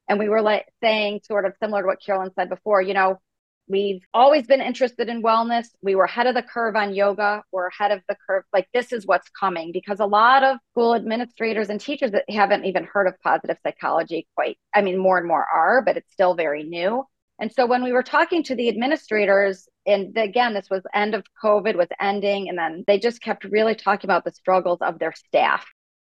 And 0.07 0.19
we 0.19 0.29
were 0.29 0.41
like 0.41 0.65
saying 0.81 1.21
sort 1.23 1.45
of 1.45 1.53
similar 1.61 1.81
to 1.81 1.87
what 1.87 2.01
Carolyn 2.03 2.31
said 2.33 2.49
before, 2.49 2.81
you 2.81 2.93
know, 2.93 3.19
we've 3.67 4.01
always 4.13 4.47
been 4.47 4.61
interested 4.61 5.09
in 5.09 5.21
wellness. 5.21 5.67
We 5.83 5.95
were 5.95 6.05
ahead 6.05 6.25
of 6.25 6.33
the 6.33 6.41
curve 6.41 6.75
on 6.75 6.93
yoga. 6.95 7.43
We're 7.51 7.67
ahead 7.67 7.91
of 7.91 8.01
the 8.09 8.15
curve. 8.27 8.43
Like 8.51 8.67
this 8.73 8.91
is 8.91 9.05
what's 9.05 9.29
coming 9.29 9.71
because 9.71 9.99
a 9.99 10.05
lot 10.05 10.43
of 10.43 10.57
school 10.71 10.95
administrators 10.95 11.69
and 11.69 11.79
teachers 11.79 12.11
that 12.11 12.23
haven't 12.29 12.65
even 12.65 12.85
heard 12.85 13.07
of 13.07 13.13
positive 13.23 13.57
psychology 13.63 14.27
quite. 14.35 14.57
I 14.73 14.81
mean, 14.81 14.97
more 14.97 15.19
and 15.19 15.27
more 15.27 15.45
are, 15.53 15.83
but 15.83 15.97
it's 15.97 16.11
still 16.11 16.33
very 16.33 16.63
new. 16.63 17.03
And 17.39 17.51
so 17.53 17.65
when 17.65 17.83
we 17.83 17.93
were 17.93 18.03
talking 18.03 18.43
to 18.43 18.55
the 18.55 18.67
administrators, 18.67 19.69
and 19.89 20.17
again, 20.17 20.53
this 20.53 20.69
was 20.69 20.83
end 20.93 21.15
of 21.15 21.23
COVID 21.43 21.75
was 21.75 21.87
ending, 21.99 22.49
and 22.49 22.57
then 22.57 22.83
they 22.87 22.99
just 22.99 23.21
kept 23.21 23.43
really 23.43 23.75
talking 23.75 24.07
about 24.07 24.23
the 24.23 24.31
struggles 24.31 24.79
of 24.81 24.99
their 24.99 25.13
staff. 25.13 25.65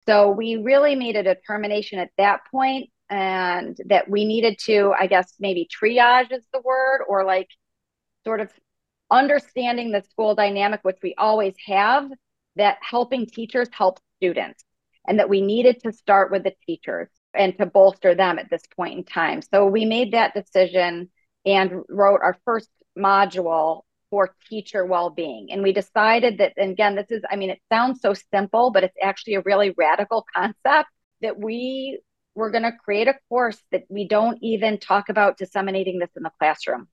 So 0.06 0.30
we 0.30 0.56
really 0.56 0.94
made 0.94 1.16
a 1.16 1.22
determination 1.22 1.98
at 1.98 2.10
that 2.16 2.40
point 2.50 2.90
and 3.10 3.76
that 3.86 4.08
we 4.08 4.24
needed 4.24 4.58
to, 4.64 4.94
I 4.98 5.06
guess, 5.06 5.34
maybe 5.38 5.68
triage 5.68 6.32
is 6.32 6.44
the 6.52 6.60
word, 6.60 7.02
or 7.08 7.24
like 7.24 7.48
sort 8.24 8.40
of 8.40 8.50
understanding 9.10 9.92
the 9.92 10.02
school 10.10 10.34
dynamic, 10.34 10.80
which 10.82 10.98
we 11.02 11.14
always 11.16 11.54
have, 11.66 12.10
that 12.56 12.78
helping 12.80 13.26
teachers 13.26 13.68
help 13.72 13.98
students, 14.16 14.64
and 15.06 15.18
that 15.18 15.28
we 15.28 15.40
needed 15.40 15.82
to 15.84 15.92
start 15.92 16.30
with 16.30 16.42
the 16.44 16.54
teachers 16.66 17.08
and 17.34 17.56
to 17.58 17.66
bolster 17.66 18.14
them 18.14 18.38
at 18.38 18.50
this 18.50 18.62
point 18.76 18.98
in 18.98 19.04
time. 19.04 19.40
So 19.42 19.66
we 19.66 19.84
made 19.84 20.12
that 20.12 20.34
decision 20.34 21.10
and 21.46 21.82
wrote 21.88 22.20
our 22.22 22.36
first 22.44 22.68
module 22.96 23.82
for 24.10 24.34
teacher 24.48 24.84
well-being. 24.84 25.48
And 25.50 25.62
we 25.62 25.72
decided 25.72 26.38
that 26.38 26.54
and 26.56 26.72
again 26.72 26.94
this 26.94 27.10
is 27.10 27.22
i 27.30 27.36
mean 27.36 27.50
it 27.50 27.60
sounds 27.70 28.00
so 28.00 28.14
simple 28.32 28.70
but 28.70 28.84
it's 28.84 28.96
actually 29.02 29.34
a 29.34 29.42
really 29.42 29.74
radical 29.76 30.24
concept 30.34 30.88
that 31.20 31.38
we 31.38 32.00
were 32.34 32.50
going 32.50 32.62
to 32.62 32.72
create 32.72 33.08
a 33.08 33.18
course 33.28 33.60
that 33.72 33.82
we 33.88 34.06
don't 34.06 34.38
even 34.42 34.78
talk 34.78 35.08
about 35.08 35.36
disseminating 35.36 35.98
this 35.98 36.10
in 36.16 36.22
the 36.22 36.30
classroom. 36.38 36.86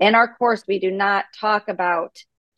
In 0.00 0.14
our 0.14 0.34
course 0.34 0.64
we 0.66 0.78
do 0.80 0.90
not 0.90 1.26
talk 1.38 1.68
about 1.68 2.16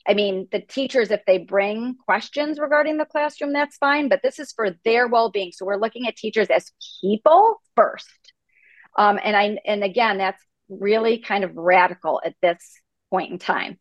i 0.09 0.15
mean 0.15 0.49
the 0.51 0.61
teachers 0.61 1.11
if 1.11 1.21
they 1.27 1.39
bring 1.39 1.97
questions 2.05 2.59
regarding 2.59 2.97
the 2.97 3.05
classroom 3.05 3.53
that's 3.53 3.77
fine 3.77 4.09
but 4.09 4.21
this 4.23 4.39
is 4.39 4.53
for 4.53 4.71
their 4.85 5.07
well-being. 5.07 5.53
So 5.53 5.65
we're 5.65 5.81
looking 5.81 6.09
at 6.09 6.17
teachers 6.17 6.49
as 6.49 6.73
people 7.01 7.61
first. 7.77 8.33
Um, 8.97 9.19
and 9.23 9.37
i 9.37 9.59
and 9.65 9.85
again 9.85 10.19
that's 10.19 10.43
really 10.81 11.19
kind 11.19 11.45
of 11.45 11.57
radical 11.57 12.21
at 12.25 12.35
this 12.43 12.81
point 13.11 13.31
in 13.33 13.39
time, 13.39 13.79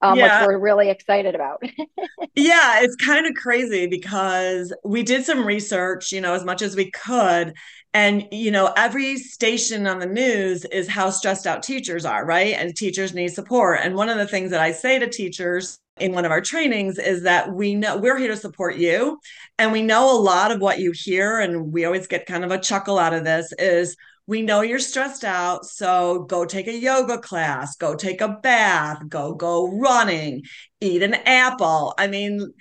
um, 0.00 0.18
yeah. 0.18 0.40
which 0.40 0.48
we're 0.48 0.58
really 0.58 0.90
excited 0.90 1.34
about. 1.34 1.62
yeah, 2.34 2.80
it's 2.82 2.96
kind 2.96 3.26
of 3.26 3.34
crazy 3.34 3.86
because 3.86 4.74
we 4.84 5.02
did 5.02 5.24
some 5.24 5.46
research, 5.46 6.12
you 6.12 6.20
know, 6.20 6.34
as 6.34 6.44
much 6.44 6.62
as 6.62 6.76
we 6.76 6.90
could. 6.90 7.54
And, 7.94 8.26
you 8.32 8.50
know, 8.50 8.72
every 8.76 9.18
station 9.18 9.86
on 9.86 9.98
the 9.98 10.06
news 10.06 10.64
is 10.66 10.88
how 10.88 11.10
stressed 11.10 11.46
out 11.46 11.62
teachers 11.62 12.04
are, 12.04 12.24
right? 12.24 12.54
And 12.54 12.74
teachers 12.74 13.14
need 13.14 13.28
support. 13.28 13.80
And 13.82 13.94
one 13.94 14.08
of 14.08 14.16
the 14.18 14.26
things 14.26 14.50
that 14.50 14.60
I 14.60 14.72
say 14.72 14.98
to 14.98 15.08
teachers 15.08 15.78
in 16.00 16.12
one 16.12 16.24
of 16.24 16.30
our 16.30 16.40
trainings 16.40 16.98
is 16.98 17.22
that 17.24 17.52
we 17.52 17.74
know 17.74 17.98
we're 17.98 18.16
here 18.16 18.28
to 18.28 18.36
support 18.36 18.76
you. 18.76 19.18
And 19.58 19.72
we 19.72 19.82
know 19.82 20.10
a 20.10 20.18
lot 20.18 20.50
of 20.50 20.60
what 20.60 20.78
you 20.78 20.92
hear. 20.92 21.38
And 21.38 21.70
we 21.70 21.84
always 21.84 22.06
get 22.06 22.24
kind 22.24 22.44
of 22.44 22.50
a 22.50 22.58
chuckle 22.58 22.98
out 22.98 23.12
of 23.12 23.24
this 23.24 23.52
is, 23.58 23.94
we 24.26 24.42
know 24.42 24.60
you're 24.60 24.78
stressed 24.78 25.24
out 25.24 25.66
so 25.66 26.20
go 26.28 26.44
take 26.44 26.68
a 26.68 26.78
yoga 26.78 27.18
class 27.18 27.76
go 27.76 27.94
take 27.94 28.20
a 28.20 28.28
bath 28.28 29.02
go 29.08 29.34
go 29.34 29.76
running 29.78 30.42
eat 30.80 31.02
an 31.02 31.14
apple. 31.14 31.94
I 31.96 32.06
mean 32.08 32.52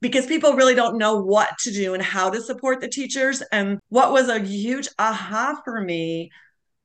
because 0.00 0.26
people 0.26 0.54
really 0.54 0.74
don't 0.74 0.98
know 0.98 1.16
what 1.20 1.56
to 1.60 1.72
do 1.72 1.94
and 1.94 2.02
how 2.02 2.28
to 2.28 2.42
support 2.42 2.80
the 2.80 2.88
teachers. 2.88 3.42
And 3.52 3.78
what 3.88 4.12
was 4.12 4.28
a 4.28 4.40
huge 4.40 4.88
aha 4.98 5.60
for 5.64 5.80
me 5.80 6.30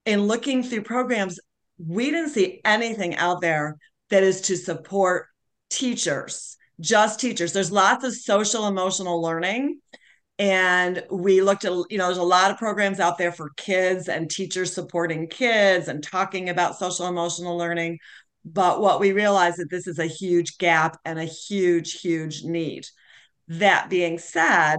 in 0.06 0.24
looking 0.24 0.64
through 0.64 0.84
programs 0.84 1.40
we 1.78 2.12
didn't 2.12 2.30
see 2.30 2.62
anything 2.66 3.16
out 3.16 3.42
there 3.42 3.78
that 4.10 4.24
is 4.24 4.42
to 4.42 4.58
support 4.58 5.28
teachers 5.70 6.58
just 6.80 7.20
teachers. 7.20 7.54
There's 7.54 7.72
lots 7.72 8.04
of 8.04 8.16
social 8.16 8.68
emotional 8.68 9.22
learning 9.22 9.80
and 10.40 11.04
we 11.10 11.42
looked 11.42 11.66
at 11.66 11.72
you 11.90 11.98
know 11.98 12.06
there's 12.06 12.18
a 12.18 12.24
lot 12.24 12.52
of 12.52 12.58
programs 12.58 13.00
out 13.00 13.18
there 13.18 13.32
for 13.32 13.52
kids 13.58 14.08
and 14.08 14.30
teachers 14.30 14.74
supporting 14.74 15.28
kids 15.28 15.88
and 15.88 16.04
talking 16.04 16.50
about 16.50 16.78
social 16.78 17.08
emotional 17.08 17.58
learning. 17.58 18.00
But 18.46 18.80
what 18.80 19.00
we 19.00 19.12
realized 19.12 19.58
that 19.58 19.70
this 19.70 19.88
is 19.88 20.00
a 20.00 20.06
huge 20.06 20.58
gap 20.58 20.98
and 21.04 21.20
a 21.20 21.26
huge 21.26 22.00
huge 22.02 22.44
need. 22.44 22.86
That 23.48 23.90
being 23.90 24.20
said 24.20 24.78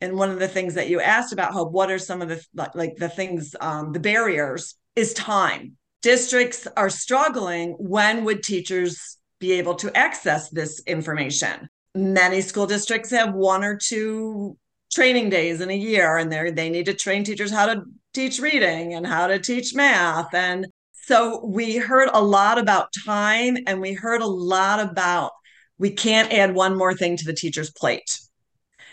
and 0.00 0.16
one 0.16 0.30
of 0.30 0.38
the 0.38 0.48
things 0.48 0.74
that 0.74 0.88
you 0.88 1.00
asked 1.00 1.32
about 1.32 1.52
hope 1.52 1.72
what 1.72 1.90
are 1.90 1.98
some 1.98 2.22
of 2.22 2.28
the 2.28 2.44
like 2.74 2.96
the 2.96 3.08
things 3.08 3.56
um, 3.60 3.92
the 3.92 4.00
barriers 4.00 4.74
is 4.94 5.14
time. 5.14 5.76
Districts 6.02 6.68
are 6.76 6.90
struggling. 6.90 7.72
When 7.78 8.24
would 8.24 8.42
teachers 8.42 9.16
be 9.40 9.52
able 9.52 9.74
to 9.76 9.96
access 9.96 10.50
this 10.50 10.82
information? 10.86 11.68
Many 11.94 12.42
school 12.42 12.66
districts 12.66 13.10
have 13.10 13.34
one 13.34 13.64
or 13.64 13.76
two 13.76 14.56
training 14.92 15.30
days 15.30 15.60
in 15.60 15.70
a 15.70 15.76
year 15.76 16.16
and 16.16 16.32
they 16.32 16.50
they 16.50 16.70
need 16.70 16.86
to 16.86 16.94
train 16.94 17.24
teachers 17.24 17.50
how 17.50 17.66
to 17.66 17.82
teach 18.14 18.38
reading 18.40 18.94
and 18.94 19.06
how 19.06 19.26
to 19.26 19.38
teach 19.38 19.74
math. 19.74 20.32
And 20.34 20.66
so 20.92 21.44
we 21.44 21.76
heard 21.76 22.08
a 22.12 22.22
lot 22.22 22.58
about 22.58 22.92
time 23.04 23.56
and 23.66 23.80
we 23.80 23.92
heard 23.92 24.20
a 24.20 24.26
lot 24.26 24.80
about 24.80 25.32
we 25.78 25.90
can't 25.90 26.32
add 26.32 26.54
one 26.54 26.76
more 26.76 26.94
thing 26.94 27.16
to 27.16 27.24
the 27.24 27.32
teacher's 27.32 27.70
plate. 27.70 28.18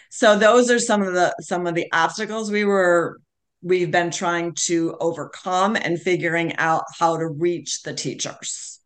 So 0.09 0.37
those 0.37 0.69
are 0.69 0.79
some 0.79 1.01
of 1.01 1.13
the 1.13 1.35
some 1.41 1.67
of 1.67 1.75
the 1.75 1.87
obstacles 1.91 2.51
we 2.51 2.63
were 2.63 3.19
we've 3.61 3.91
been 3.91 4.11
trying 4.11 4.53
to 4.53 4.95
overcome 4.99 5.75
and 5.75 5.99
figuring 5.99 6.55
out 6.57 6.83
how 6.99 7.17
to 7.17 7.27
reach 7.27 7.81
the 7.83 7.93
teachers. 7.93 8.79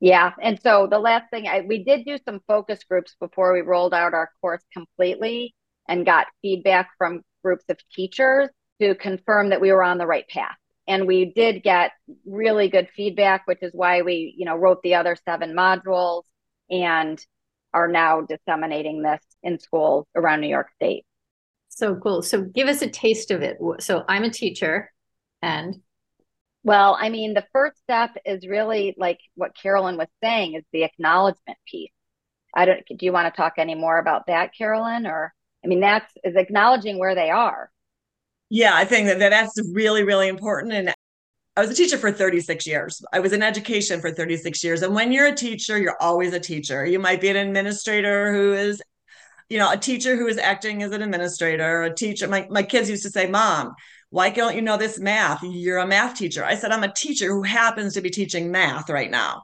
Yeah 0.00 0.32
and 0.42 0.58
so 0.62 0.88
the 0.90 0.98
last 0.98 1.30
thing 1.30 1.46
I, 1.46 1.60
we 1.60 1.84
did 1.84 2.04
do 2.04 2.18
some 2.24 2.40
focus 2.46 2.80
groups 2.88 3.14
before 3.20 3.52
we 3.52 3.60
rolled 3.60 3.94
out 3.94 4.12
our 4.12 4.30
course 4.40 4.62
completely 4.72 5.54
and 5.88 6.06
got 6.06 6.26
feedback 6.42 6.90
from 6.98 7.22
groups 7.42 7.64
of 7.68 7.78
teachers 7.94 8.48
to 8.80 8.94
confirm 8.94 9.50
that 9.50 9.60
we 9.60 9.72
were 9.72 9.82
on 9.82 9.98
the 9.98 10.06
right 10.06 10.28
path. 10.28 10.56
And 10.86 11.06
we 11.06 11.26
did 11.26 11.62
get 11.62 11.92
really 12.26 12.68
good 12.68 12.88
feedback, 12.94 13.46
which 13.46 13.62
is 13.62 13.72
why 13.72 14.02
we, 14.02 14.34
you 14.36 14.44
know, 14.44 14.56
wrote 14.56 14.82
the 14.82 14.96
other 14.96 15.16
seven 15.24 15.54
modules 15.54 16.22
and 16.70 17.24
are 17.72 17.88
now 17.88 18.20
disseminating 18.20 19.02
this 19.02 19.20
in 19.42 19.58
schools 19.58 20.06
around 20.14 20.40
New 20.40 20.48
York 20.48 20.68
State. 20.76 21.04
So 21.68 21.96
cool. 21.96 22.22
So 22.22 22.42
give 22.42 22.68
us 22.68 22.82
a 22.82 22.88
taste 22.88 23.30
of 23.30 23.42
it. 23.42 23.58
So 23.80 24.04
I'm 24.08 24.24
a 24.24 24.30
teacher 24.30 24.92
and 25.42 25.76
well, 26.62 26.96
I 26.98 27.10
mean, 27.10 27.34
the 27.34 27.44
first 27.52 27.76
step 27.82 28.12
is 28.24 28.46
really 28.46 28.94
like 28.96 29.18
what 29.34 29.54
Carolyn 29.54 29.98
was 29.98 30.08
saying 30.22 30.54
is 30.54 30.64
the 30.72 30.84
acknowledgement 30.84 31.58
piece. 31.70 31.90
I 32.54 32.64
don't 32.64 32.86
do 32.88 33.04
you 33.04 33.12
want 33.12 33.32
to 33.32 33.36
talk 33.36 33.54
any 33.58 33.74
more 33.74 33.98
about 33.98 34.28
that, 34.28 34.54
Carolyn, 34.56 35.06
or 35.06 35.33
I 35.64 35.66
mean, 35.66 35.80
that's 35.80 36.12
is 36.22 36.36
acknowledging 36.36 36.98
where 36.98 37.14
they 37.14 37.30
are. 37.30 37.70
Yeah, 38.50 38.72
I 38.74 38.84
think 38.84 39.08
that 39.08 39.18
that's 39.18 39.58
really, 39.72 40.04
really 40.04 40.28
important. 40.28 40.74
And 40.74 40.94
I 41.56 41.60
was 41.60 41.70
a 41.70 41.74
teacher 41.74 41.96
for 41.96 42.12
36 42.12 42.66
years. 42.66 43.02
I 43.12 43.20
was 43.20 43.32
in 43.32 43.42
education 43.42 44.00
for 44.00 44.10
36 44.10 44.62
years. 44.62 44.82
And 44.82 44.94
when 44.94 45.12
you're 45.12 45.26
a 45.26 45.34
teacher, 45.34 45.78
you're 45.78 45.96
always 46.00 46.32
a 46.34 46.40
teacher. 46.40 46.84
You 46.84 46.98
might 46.98 47.20
be 47.20 47.28
an 47.28 47.36
administrator 47.36 48.32
who 48.32 48.52
is, 48.52 48.82
you 49.48 49.58
know, 49.58 49.70
a 49.70 49.76
teacher 49.76 50.16
who 50.16 50.26
is 50.26 50.36
acting 50.36 50.82
as 50.82 50.92
an 50.92 51.02
administrator, 51.02 51.84
a 51.84 51.94
teacher. 51.94 52.28
My, 52.28 52.46
my 52.50 52.62
kids 52.62 52.90
used 52.90 53.04
to 53.04 53.10
say, 53.10 53.28
Mom, 53.28 53.74
why 54.10 54.30
don't 54.30 54.54
you 54.54 54.62
know 54.62 54.76
this 54.76 54.98
math? 54.98 55.42
You're 55.42 55.78
a 55.78 55.86
math 55.86 56.16
teacher. 56.16 56.44
I 56.44 56.56
said, 56.56 56.70
I'm 56.70 56.84
a 56.84 56.92
teacher 56.92 57.28
who 57.28 57.42
happens 57.42 57.94
to 57.94 58.00
be 58.00 58.10
teaching 58.10 58.50
math 58.50 58.90
right 58.90 59.10
now. 59.10 59.42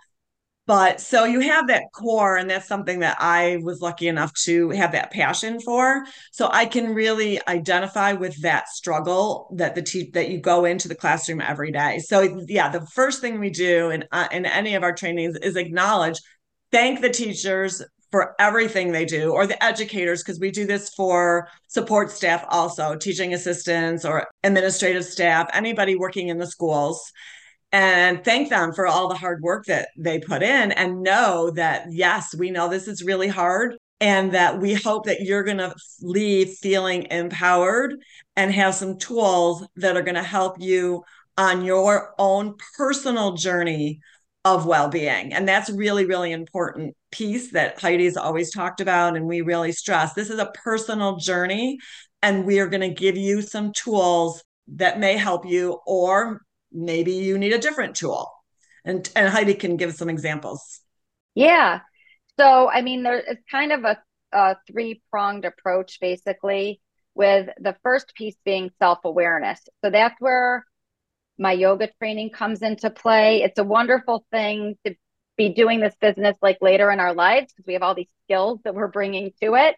But 0.71 1.01
so 1.01 1.25
you 1.25 1.41
have 1.41 1.67
that 1.67 1.83
core, 1.93 2.37
and 2.37 2.49
that's 2.49 2.69
something 2.69 3.01
that 3.01 3.17
I 3.19 3.59
was 3.65 3.81
lucky 3.81 4.07
enough 4.07 4.33
to 4.45 4.71
have 4.71 4.93
that 4.93 5.11
passion 5.11 5.59
for. 5.61 6.05
So 6.31 6.49
I 6.53 6.65
can 6.65 6.95
really 6.95 7.41
identify 7.49 8.13
with 8.13 8.41
that 8.43 8.69
struggle 8.69 9.53
that 9.57 9.75
the 9.75 9.83
te- 9.83 10.13
that 10.13 10.29
you 10.29 10.39
go 10.41 10.67
into 10.67 10.87
the 10.87 10.95
classroom 10.95 11.41
every 11.41 11.73
day. 11.73 11.99
So 11.99 12.45
yeah, 12.47 12.69
the 12.69 12.87
first 12.95 13.21
thing 13.21 13.41
we 13.41 13.51
do 13.51 13.91
in 13.91 14.05
uh, 14.13 14.29
in 14.31 14.47
any 14.47 14.77
of 14.77 14.85
our 14.85 14.95
trainings 14.95 15.37
is 15.39 15.57
acknowledge, 15.57 16.21
thank 16.71 17.01
the 17.01 17.11
teachers 17.11 17.83
for 18.13 18.37
everything 18.39 18.93
they 18.93 19.05
do, 19.05 19.33
or 19.33 19.49
the 19.49 19.61
educators, 19.65 20.23
because 20.23 20.39
we 20.39 20.53
do 20.53 20.67
this 20.69 20.95
for 20.95 21.49
support 21.67 22.13
staff 22.13 22.45
also, 22.49 22.95
teaching 22.95 23.35
assistants 23.35 24.05
or 24.05 24.29
administrative 24.45 25.05
staff, 25.05 25.51
anybody 25.53 25.97
working 25.97 26.29
in 26.29 26.39
the 26.39 26.47
schools 26.47 27.11
and 27.73 28.25
thank 28.25 28.49
them 28.49 28.73
for 28.73 28.87
all 28.87 29.09
the 29.09 29.15
hard 29.15 29.43
work 29.43 29.65
that 29.67 29.89
they 29.97 30.19
put 30.19 30.43
in 30.43 30.73
and 30.73 31.03
know 31.03 31.51
that 31.53 31.87
yes 31.91 32.35
we 32.37 32.51
know 32.51 32.69
this 32.69 32.89
is 32.89 33.03
really 33.03 33.29
hard 33.29 33.77
and 34.01 34.33
that 34.33 34.59
we 34.59 34.75
hope 34.75 35.05
that 35.05 35.21
you're 35.21 35.45
going 35.45 35.59
to 35.59 35.75
leave 36.01 36.55
feeling 36.55 37.07
empowered 37.11 37.95
and 38.35 38.53
have 38.53 38.75
some 38.75 38.99
tools 38.99 39.67
that 39.77 39.97
are 39.97 40.03
going 40.03 40.15
to 40.15 40.23
help 40.23 40.57
you 40.59 41.03
on 41.37 41.65
your 41.65 42.15
own 42.19 42.55
personal 42.77 43.35
journey 43.35 44.01
of 44.45 44.65
well-being. 44.65 45.35
And 45.35 45.47
that's 45.47 45.71
really 45.71 46.07
really 46.07 46.33
important 46.33 46.97
piece 47.13 47.53
that 47.53 47.79
heidi's 47.79 48.17
always 48.17 48.53
talked 48.53 48.81
about 48.81 49.17
and 49.17 49.27
we 49.27 49.43
really 49.43 49.73
stress. 49.73 50.15
This 50.15 50.31
is 50.31 50.39
a 50.39 50.53
personal 50.55 51.17
journey 51.17 51.79
and 52.23 52.45
we 52.45 52.59
are 52.59 52.69
going 52.69 52.81
to 52.81 53.01
give 53.01 53.17
you 53.17 53.43
some 53.43 53.73
tools 53.73 54.43
that 54.69 54.99
may 54.99 55.17
help 55.17 55.45
you 55.47 55.79
or 55.87 56.41
maybe 56.73 57.13
you 57.13 57.39
need 57.39 57.53
a 57.53 57.59
different 57.59 57.97
tool. 57.97 58.31
And 58.85 59.09
and 59.15 59.29
Heidi 59.29 59.55
can 59.55 59.77
give 59.77 59.95
some 59.95 60.09
examples. 60.09 60.81
Yeah. 61.35 61.81
So 62.39 62.71
I 62.71 62.83
mean, 62.83 63.03
there 63.03 63.19
it's 63.19 63.43
kind 63.51 63.73
of 63.73 63.85
a, 63.85 63.99
a 64.33 64.57
three 64.71 65.03
pronged 65.11 65.45
approach, 65.45 65.99
basically. 66.01 66.81
With 67.15 67.49
the 67.61 67.77
first 67.83 68.15
piece 68.15 68.37
being 68.45 68.71
self 68.79 69.01
awareness. 69.05 69.61
So 69.85 69.91
that's 69.91 70.15
where 70.21 70.65
my 71.39 71.53
yoga 71.53 71.89
training 71.99 72.31
comes 72.31 72.63
into 72.63 72.91
play. 72.91 73.43
It's 73.43 73.59
a 73.59 73.65
wonderful 73.65 74.25
thing 74.31 74.77
to 74.87 74.95
be 75.37 75.49
doing 75.49 75.81
this 75.81 75.95
business 76.01 76.37
like 76.43 76.59
later 76.61 76.91
in 76.91 77.01
our 77.01 77.15
lives 77.15 77.53
because 77.53 77.67
we 77.67 77.73
have 77.73 77.83
all 77.83 77.95
these 77.95 78.11
skills 78.25 78.61
that 78.65 78.75
we're 78.75 78.89
bringing 78.89 79.33
to 79.43 79.55
it. 79.55 79.75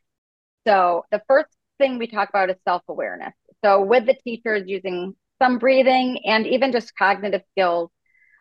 So 0.66 1.04
the 1.11 1.22
first 1.28 1.49
thing 1.78 1.99
we 1.99 2.06
talk 2.06 2.28
about 2.28 2.50
is 2.50 2.56
self 2.64 2.82
awareness. 2.88 3.32
So 3.64 3.80
with 3.82 4.06
the 4.06 4.14
teachers 4.14 4.64
using 4.66 5.14
some 5.42 5.58
breathing, 5.58 6.20
and 6.25 6.46
even 6.46 6.70
just 6.70 6.96
cognitive 6.96 7.42
skills. 7.50 7.90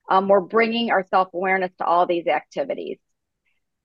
Um, 0.09 0.27
we're 0.27 0.41
bringing 0.41 0.91
our 0.91 1.05
self 1.09 1.29
awareness 1.33 1.71
to 1.79 1.85
all 1.85 2.05
these 2.05 2.27
activities. 2.27 2.99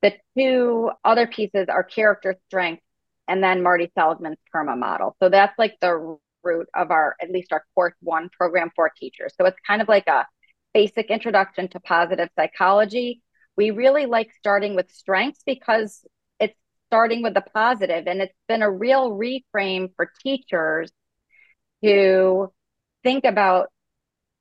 The 0.02 0.12
two 0.36 0.90
other 1.04 1.26
pieces 1.26 1.66
are 1.68 1.82
character 1.82 2.36
strength 2.48 2.82
and 3.26 3.42
then 3.42 3.62
Marty 3.62 3.90
Seligman's 3.96 4.38
PERMA 4.52 4.76
model. 4.76 5.16
So 5.20 5.28
that's 5.28 5.58
like 5.58 5.76
the 5.80 6.18
root 6.44 6.68
of 6.74 6.90
our, 6.90 7.16
at 7.20 7.30
least 7.30 7.52
our 7.52 7.64
course 7.74 7.94
one 8.00 8.28
program 8.36 8.70
for 8.76 8.90
teachers. 8.96 9.32
So 9.40 9.46
it's 9.46 9.56
kind 9.66 9.80
of 9.80 9.88
like 9.88 10.06
a 10.06 10.26
basic 10.74 11.10
introduction 11.10 11.68
to 11.68 11.80
positive 11.80 12.28
psychology. 12.36 13.22
We 13.56 13.70
really 13.70 14.06
like 14.06 14.28
starting 14.38 14.76
with 14.76 14.90
strengths 14.90 15.42
because 15.44 16.04
it's 16.38 16.54
starting 16.88 17.22
with 17.22 17.34
the 17.34 17.40
positive 17.40 18.06
and 18.06 18.20
it's 18.20 18.34
been 18.46 18.62
a 18.62 18.70
real 18.70 19.10
reframe 19.10 19.88
for 19.96 20.12
teachers 20.22 20.92
to 21.82 22.52
think 23.06 23.24
about 23.24 23.68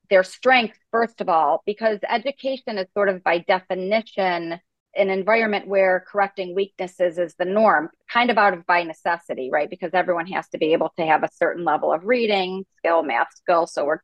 their 0.10 0.24
strengths 0.24 0.80
first 0.90 1.22
of 1.22 1.30
all 1.30 1.62
because 1.68 2.00
education 2.10 2.80
is 2.80 2.88
sort 2.96 3.10
of 3.10 3.24
by 3.24 3.38
definition 3.38 4.60
an 4.96 5.10
environment 5.12 5.68
where 5.68 6.04
correcting 6.10 6.56
weaknesses 6.56 7.20
is 7.20 7.36
the 7.38 7.46
norm 7.46 7.90
kind 8.12 8.32
of 8.32 8.40
out 8.40 8.56
of 8.56 8.66
by 8.66 8.82
necessity 8.82 9.52
right? 9.52 9.70
Because 9.70 9.92
everyone 9.94 10.26
has 10.26 10.48
to 10.50 10.58
be 10.58 10.74
able 10.74 10.92
to 10.98 11.06
have 11.06 11.22
a 11.22 11.30
certain 11.36 11.64
level 11.64 11.94
of 11.94 12.06
reading 12.06 12.66
skill 12.78 13.04
math 13.04 13.28
skill 13.36 13.68
so 13.68 13.86
we're 13.86 14.00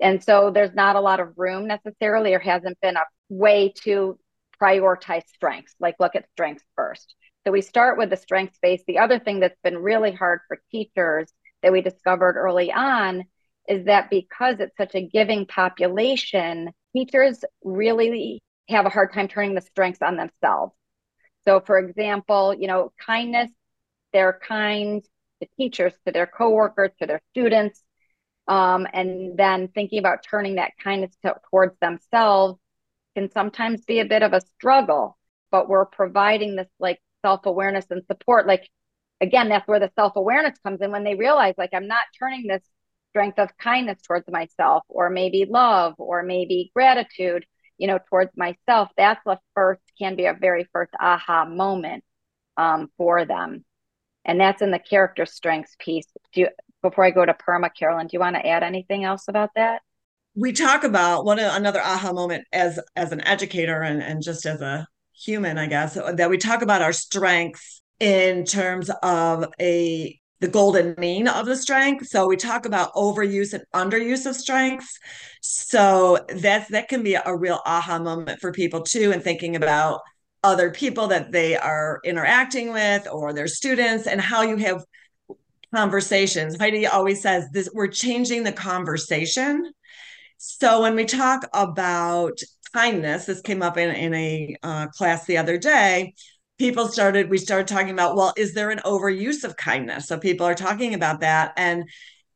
and 0.00 0.22
so 0.22 0.50
there's 0.50 0.74
not 0.74 0.96
a 0.96 1.00
lot 1.00 1.20
of 1.20 1.38
room 1.38 1.66
necessarily. 1.66 2.34
Or 2.34 2.40
hasn't 2.40 2.78
been 2.82 2.96
a 2.96 3.04
way 3.30 3.72
to 3.84 4.18
prioritize 4.60 5.26
strengths 5.34 5.74
like 5.80 5.96
look 5.98 6.14
at 6.14 6.28
strengths 6.32 6.64
first. 6.76 7.14
So 7.46 7.52
we 7.52 7.62
start 7.62 7.96
with 7.96 8.10
the 8.10 8.16
strengths 8.16 8.58
base. 8.60 8.82
The 8.86 8.98
other 8.98 9.18
thing 9.18 9.40
that's 9.40 9.58
been 9.62 9.78
really 9.78 10.12
hard 10.12 10.40
for 10.48 10.60
teachers 10.70 11.32
that 11.62 11.72
we 11.72 11.80
discovered 11.80 12.36
early 12.36 12.70
on 12.70 13.24
is 13.68 13.86
that 13.86 14.10
because 14.10 14.56
it's 14.60 14.76
such 14.76 14.94
a 14.94 15.06
giving 15.06 15.46
population, 15.46 16.70
teachers 16.94 17.44
really 17.62 18.42
have 18.68 18.86
a 18.86 18.90
hard 18.90 19.12
time 19.12 19.28
turning 19.28 19.54
the 19.54 19.60
strengths 19.60 20.02
on 20.02 20.16
themselves. 20.16 20.74
So, 21.44 21.60
for 21.60 21.78
example, 21.78 22.54
you 22.54 22.66
know, 22.66 22.92
kindness, 23.04 23.50
they're 24.12 24.38
kind 24.46 25.02
to 25.42 25.48
teachers, 25.58 25.92
to 26.06 26.12
their 26.12 26.26
coworkers, 26.26 26.90
to 27.00 27.06
their 27.06 27.20
students. 27.30 27.82
Um, 28.46 28.86
and 28.92 29.38
then 29.38 29.68
thinking 29.68 29.98
about 29.98 30.24
turning 30.28 30.56
that 30.56 30.72
kindness 30.82 31.16
to, 31.24 31.34
towards 31.50 31.74
themselves 31.80 32.58
can 33.14 33.30
sometimes 33.30 33.84
be 33.84 34.00
a 34.00 34.04
bit 34.04 34.22
of 34.22 34.32
a 34.32 34.42
struggle, 34.56 35.16
but 35.50 35.68
we're 35.68 35.86
providing 35.86 36.56
this 36.56 36.68
like 36.78 37.00
self 37.22 37.46
awareness 37.46 37.86
and 37.90 38.02
support. 38.06 38.46
Like, 38.46 38.68
again, 39.20 39.48
that's 39.48 39.66
where 39.66 39.80
the 39.80 39.90
self 39.96 40.16
awareness 40.16 40.58
comes 40.62 40.80
in 40.80 40.90
when 40.90 41.04
they 41.04 41.14
realize, 41.14 41.54
like, 41.56 41.70
I'm 41.72 41.88
not 41.88 42.04
turning 42.18 42.46
this 42.46 42.62
strength 43.14 43.38
of 43.38 43.56
kindness 43.58 44.00
towards 44.02 44.28
myself 44.28 44.82
or 44.88 45.08
maybe 45.08 45.46
love 45.48 45.94
or 45.98 46.22
maybe 46.22 46.70
gratitude 46.74 47.46
you 47.78 47.86
know 47.86 47.98
towards 48.10 48.30
myself 48.36 48.88
that's 48.96 49.20
the 49.24 49.38
first 49.54 49.80
can 49.98 50.16
be 50.16 50.26
a 50.26 50.34
very 50.34 50.66
first 50.72 50.92
aha 51.00 51.44
moment 51.44 52.04
um, 52.56 52.90
for 52.96 53.24
them. 53.24 53.64
And 54.24 54.40
that's 54.40 54.62
in 54.62 54.70
the 54.70 54.78
character 54.78 55.26
strengths 55.26 55.76
piece. 55.78 56.06
Do 56.32 56.42
you, 56.42 56.48
before 56.82 57.04
i 57.04 57.10
go 57.10 57.24
to 57.24 57.34
perma 57.34 57.70
carolyn 57.74 58.08
do 58.08 58.10
you 58.12 58.20
want 58.20 58.36
to 58.36 58.46
add 58.46 58.62
anything 58.62 59.04
else 59.04 59.28
about 59.28 59.50
that? 59.56 59.80
We 60.34 60.52
talk 60.52 60.84
about 60.84 61.24
one 61.24 61.38
another 61.38 61.80
aha 61.80 62.12
moment 62.12 62.46
as 62.52 62.78
as 62.96 63.12
an 63.12 63.20
educator 63.22 63.80
and, 63.80 64.02
and 64.02 64.22
just 64.22 64.44
as 64.44 64.60
a 64.60 64.86
human 65.16 65.58
i 65.58 65.66
guess 65.66 65.94
that 65.94 66.28
we 66.28 66.36
talk 66.36 66.60
about 66.60 66.82
our 66.82 66.92
strengths 66.92 67.80
in 68.00 68.44
terms 68.44 68.90
of 69.02 69.46
a 69.60 70.20
the 70.44 70.50
golden 70.50 70.94
mean 70.98 71.26
of 71.26 71.46
the 71.46 71.56
strength. 71.56 72.06
So 72.06 72.28
we 72.28 72.36
talk 72.36 72.66
about 72.66 72.92
overuse 72.92 73.54
and 73.54 73.64
underuse 73.74 74.26
of 74.26 74.36
strengths. 74.36 74.98
So 75.40 76.18
that's 76.28 76.68
that 76.70 76.88
can 76.88 77.02
be 77.02 77.14
a 77.14 77.34
real 77.34 77.60
aha 77.64 77.98
moment 77.98 78.40
for 78.40 78.52
people 78.52 78.82
too, 78.82 79.10
and 79.10 79.22
thinking 79.22 79.56
about 79.56 80.02
other 80.42 80.70
people 80.70 81.06
that 81.06 81.32
they 81.32 81.56
are 81.56 81.98
interacting 82.04 82.74
with 82.74 83.08
or 83.10 83.32
their 83.32 83.46
students 83.46 84.06
and 84.06 84.20
how 84.20 84.42
you 84.42 84.58
have 84.58 84.84
conversations. 85.74 86.58
Heidi 86.58 86.86
always 86.86 87.22
says 87.22 87.48
this 87.50 87.70
we're 87.72 87.88
changing 87.88 88.42
the 88.42 88.52
conversation. 88.52 89.72
So 90.36 90.82
when 90.82 90.94
we 90.94 91.06
talk 91.06 91.48
about 91.54 92.38
kindness, 92.74 93.24
this 93.24 93.40
came 93.40 93.62
up 93.62 93.78
in, 93.78 93.94
in 93.94 94.12
a 94.12 94.56
uh, 94.62 94.88
class 94.88 95.24
the 95.24 95.38
other 95.38 95.56
day 95.56 96.12
people 96.58 96.88
started 96.88 97.30
we 97.30 97.38
started 97.38 97.66
talking 97.66 97.90
about 97.90 98.16
well 98.16 98.32
is 98.36 98.54
there 98.54 98.70
an 98.70 98.80
overuse 98.84 99.44
of 99.44 99.56
kindness? 99.56 100.06
So 100.06 100.18
people 100.18 100.46
are 100.46 100.54
talking 100.54 100.94
about 100.94 101.20
that. 101.20 101.52
And 101.56 101.84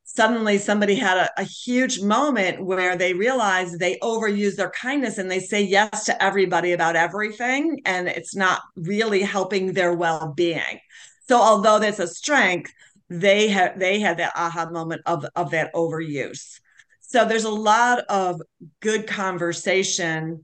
suddenly 0.04 0.58
somebody 0.58 0.94
had 0.94 1.18
a, 1.18 1.40
a, 1.40 1.44
huge 1.44 2.00
moment 2.00 2.64
where 2.64 2.96
they 2.96 3.12
realized 3.12 3.78
they 3.78 3.98
overuse 4.02 4.56
their 4.56 4.70
kindness 4.70 5.18
and 5.18 5.30
they 5.30 5.38
say 5.38 5.62
yes 5.62 6.04
to 6.06 6.22
everybody 6.22 6.72
about 6.72 6.96
everything 6.96 7.78
and 7.84 8.08
it's 8.08 8.34
not 8.34 8.62
really 8.74 9.20
helping 9.20 9.74
their 9.74 9.92
well-being. 9.92 10.80
So 11.28 11.36
although 11.36 11.78
that's 11.78 11.98
a 11.98 12.08
strength 12.08 12.72
they 13.10 13.48
had 13.48 13.78
they 13.78 14.00
had 14.00 14.18
that 14.18 14.32
aha 14.34 14.68
moment 14.70 15.02
of 15.06 15.24
of 15.36 15.50
that 15.50 15.72
overuse. 15.74 16.60
So 17.00 17.24
there's 17.24 17.44
a 17.44 17.50
lot 17.50 18.00
of 18.08 18.40
good 18.80 19.06
conversation 19.06 20.42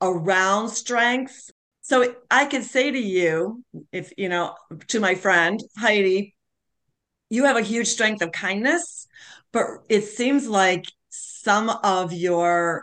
around 0.00 0.70
strengths 0.70 1.50
so 1.86 2.16
I 2.32 2.46
could 2.46 2.64
say 2.64 2.90
to 2.90 2.98
you, 2.98 3.62
if 3.92 4.12
you 4.16 4.28
know, 4.28 4.56
to 4.88 4.98
my 4.98 5.14
friend 5.14 5.60
Heidi, 5.78 6.34
you 7.30 7.44
have 7.44 7.56
a 7.56 7.62
huge 7.62 7.86
strength 7.86 8.22
of 8.22 8.32
kindness, 8.32 9.06
but 9.52 9.66
it 9.88 10.02
seems 10.02 10.48
like 10.48 10.86
some 11.10 11.70
of 11.70 12.12
your 12.12 12.82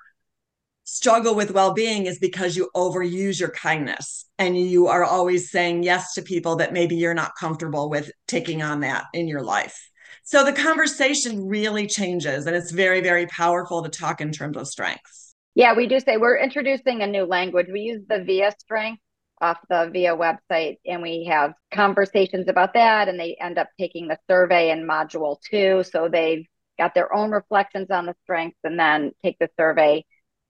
struggle 0.85 1.35
with 1.35 1.51
well-being 1.51 2.05
is 2.05 2.17
because 2.17 2.55
you 2.55 2.69
overuse 2.77 3.41
your 3.41 3.51
kindness 3.51 4.23
and 4.39 4.57
you 4.57 4.87
are 4.87 5.03
always 5.03 5.51
saying 5.51 5.83
yes 5.83 6.13
to 6.13 6.21
people 6.21 6.55
that 6.55 6.71
maybe 6.71 6.95
you're 6.95 7.13
not 7.13 7.35
comfortable 7.37 7.89
with 7.89 8.09
taking 8.29 8.61
on 8.61 8.79
that 8.79 9.03
in 9.13 9.27
your 9.27 9.41
life. 9.41 9.89
So 10.23 10.45
the 10.45 10.53
conversation 10.53 11.45
really 11.45 11.87
changes 11.87 12.45
and 12.45 12.55
it's 12.55 12.71
very, 12.71 13.01
very 13.01 13.27
powerful 13.27 13.83
to 13.83 13.89
talk 13.89 14.21
in 14.21 14.31
terms 14.31 14.55
of 14.55 14.65
strengths. 14.65 15.22
Yeah, 15.55 15.75
we 15.75 15.87
do 15.87 15.99
say 15.99 16.17
we're 16.17 16.37
introducing 16.37 17.01
a 17.01 17.07
new 17.07 17.25
language. 17.25 17.67
We 17.71 17.81
use 17.81 18.01
the 18.07 18.23
VIA 18.23 18.53
strength 18.59 19.01
off 19.39 19.57
the 19.69 19.89
VIA 19.91 20.15
website 20.15 20.77
and 20.85 21.01
we 21.01 21.25
have 21.25 21.53
conversations 21.71 22.47
about 22.47 22.73
that 22.73 23.07
and 23.07 23.19
they 23.19 23.35
end 23.39 23.57
up 23.57 23.69
taking 23.79 24.07
the 24.07 24.17
survey 24.29 24.71
in 24.71 24.87
module 24.87 25.37
two. 25.41 25.83
So 25.83 26.09
they've 26.09 26.45
got 26.79 26.95
their 26.95 27.13
own 27.13 27.29
reflections 27.31 27.91
on 27.91 28.05
the 28.05 28.15
strengths 28.23 28.57
and 28.63 28.79
then 28.79 29.11
take 29.23 29.37
the 29.39 29.49
survey 29.59 30.05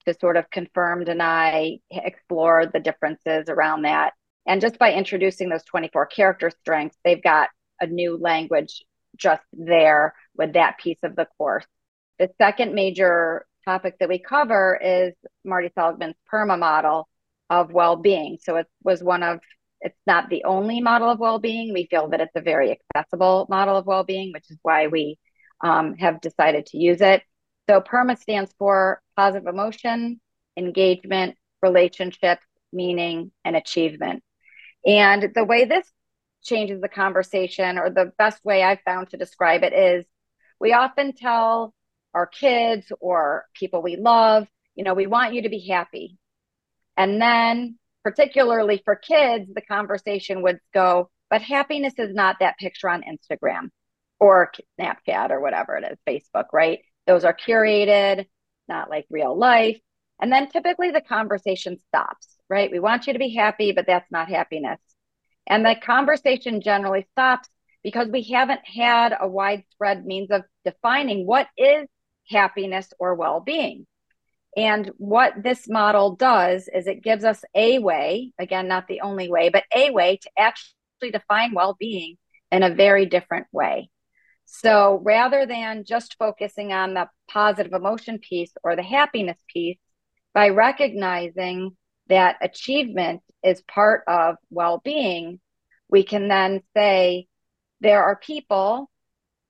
to 0.05 0.13
sort 0.19 0.37
of 0.37 0.49
confirm, 0.49 1.03
deny, 1.03 1.77
explore 1.89 2.65
the 2.65 2.79
differences 2.79 3.45
around 3.49 3.83
that. 3.83 4.13
And 4.45 4.61
just 4.61 4.77
by 4.77 4.93
introducing 4.93 5.49
those 5.49 5.63
24 5.63 6.05
character 6.07 6.51
strengths, 6.61 6.97
they've 7.03 7.23
got 7.23 7.49
a 7.79 7.87
new 7.87 8.17
language 8.17 8.83
just 9.17 9.43
there 9.53 10.13
with 10.35 10.53
that 10.53 10.77
piece 10.77 10.97
of 11.03 11.15
the 11.15 11.27
course. 11.37 11.65
The 12.19 12.29
second 12.37 12.73
major 12.73 13.45
topic 13.65 13.95
that 13.99 14.09
we 14.09 14.19
cover 14.19 14.79
is 14.81 15.13
Marty 15.43 15.69
Seligman's 15.75 16.15
PERMA 16.31 16.57
model 16.57 17.07
of 17.49 17.71
well 17.71 17.95
being. 17.95 18.37
So 18.41 18.55
it 18.57 18.67
was 18.83 19.03
one 19.03 19.23
of, 19.23 19.39
it's 19.81 19.99
not 20.07 20.29
the 20.29 20.43
only 20.45 20.81
model 20.81 21.09
of 21.09 21.19
well 21.19 21.39
being. 21.39 21.73
We 21.73 21.87
feel 21.89 22.09
that 22.09 22.21
it's 22.21 22.35
a 22.35 22.41
very 22.41 22.79
accessible 22.95 23.47
model 23.49 23.77
of 23.77 23.85
well 23.85 24.03
being, 24.03 24.31
which 24.33 24.49
is 24.49 24.57
why 24.61 24.87
we 24.87 25.17
um, 25.61 25.95
have 25.97 26.21
decided 26.21 26.67
to 26.67 26.77
use 26.77 27.01
it. 27.01 27.23
So 27.69 27.79
PERMA 27.81 28.17
stands 28.19 28.53
for 28.57 29.01
positive 29.15 29.47
emotion, 29.47 30.19
engagement, 30.57 31.35
relationships, 31.61 32.45
meaning, 32.71 33.31
and 33.45 33.55
achievement. 33.55 34.23
And 34.85 35.29
the 35.33 35.45
way 35.45 35.65
this 35.65 35.89
changes 36.43 36.81
the 36.81 36.89
conversation, 36.89 37.77
or 37.77 37.89
the 37.89 38.11
best 38.17 38.43
way 38.43 38.63
I've 38.63 38.81
found 38.81 39.09
to 39.09 39.17
describe 39.17 39.63
it, 39.63 39.71
is 39.71 40.05
we 40.59 40.73
often 40.73 41.13
tell 41.13 41.73
our 42.13 42.27
kids 42.27 42.91
or 42.99 43.45
people 43.53 43.81
we 43.81 43.95
love, 43.95 44.47
you 44.75 44.83
know, 44.83 44.93
we 44.93 45.07
want 45.07 45.33
you 45.33 45.43
to 45.43 45.49
be 45.49 45.67
happy. 45.67 46.17
And 46.97 47.21
then, 47.21 47.77
particularly 48.03 48.81
for 48.83 48.95
kids, 48.95 49.49
the 49.53 49.61
conversation 49.61 50.41
would 50.43 50.59
go, 50.73 51.09
but 51.29 51.41
happiness 51.41 51.93
is 51.97 52.13
not 52.13 52.37
that 52.39 52.57
picture 52.57 52.89
on 52.89 53.03
Instagram 53.03 53.69
or 54.19 54.51
Snapchat 54.79 55.31
or 55.31 55.41
whatever 55.41 55.77
it 55.77 55.91
is, 55.91 55.97
Facebook, 56.07 56.45
right? 56.53 56.79
Those 57.07 57.23
are 57.23 57.35
curated, 57.35 58.25
not 58.67 58.89
like 58.89 59.05
real 59.09 59.37
life. 59.37 59.79
And 60.21 60.31
then 60.31 60.49
typically 60.49 60.91
the 60.91 61.01
conversation 61.01 61.79
stops, 61.87 62.37
right? 62.49 62.71
We 62.71 62.79
want 62.79 63.07
you 63.07 63.13
to 63.13 63.19
be 63.19 63.33
happy, 63.33 63.71
but 63.71 63.87
that's 63.87 64.09
not 64.11 64.29
happiness. 64.29 64.79
And 65.47 65.65
the 65.65 65.75
conversation 65.75 66.61
generally 66.61 67.05
stops 67.11 67.49
because 67.83 68.07
we 68.07 68.23
haven't 68.23 68.61
had 68.63 69.13
a 69.19 69.27
widespread 69.27 70.05
means 70.05 70.31
of 70.31 70.43
defining 70.63 71.25
what 71.25 71.47
is 71.57 71.87
happiness 72.29 72.91
or 72.99 73.15
well 73.15 73.39
being. 73.39 73.85
And 74.55 74.91
what 74.97 75.41
this 75.41 75.67
model 75.67 76.15
does 76.15 76.69
is 76.73 76.85
it 76.85 77.03
gives 77.03 77.23
us 77.23 77.43
a 77.55 77.79
way, 77.79 78.31
again, 78.37 78.67
not 78.67 78.87
the 78.87 79.01
only 79.01 79.29
way, 79.29 79.49
but 79.49 79.63
a 79.75 79.89
way 79.91 80.17
to 80.17 80.29
actually 80.37 81.11
define 81.11 81.53
well 81.53 81.75
being 81.79 82.17
in 82.51 82.61
a 82.61 82.73
very 82.73 83.07
different 83.07 83.47
way. 83.51 83.89
So 84.45 85.01
rather 85.03 85.47
than 85.47 85.85
just 85.85 86.17
focusing 86.19 86.71
on 86.71 86.93
the 86.93 87.09
positive 87.27 87.73
emotion 87.73 88.19
piece 88.19 88.51
or 88.63 88.75
the 88.75 88.83
happiness 88.83 89.37
piece, 89.51 89.79
by 90.33 90.49
recognizing 90.49 91.75
that 92.07 92.37
achievement 92.41 93.21
is 93.43 93.61
part 93.63 94.03
of 94.07 94.35
well 94.51 94.81
being, 94.83 95.39
we 95.89 96.03
can 96.03 96.27
then 96.27 96.61
say 96.75 97.27
there 97.81 98.03
are 98.03 98.15
people, 98.15 98.89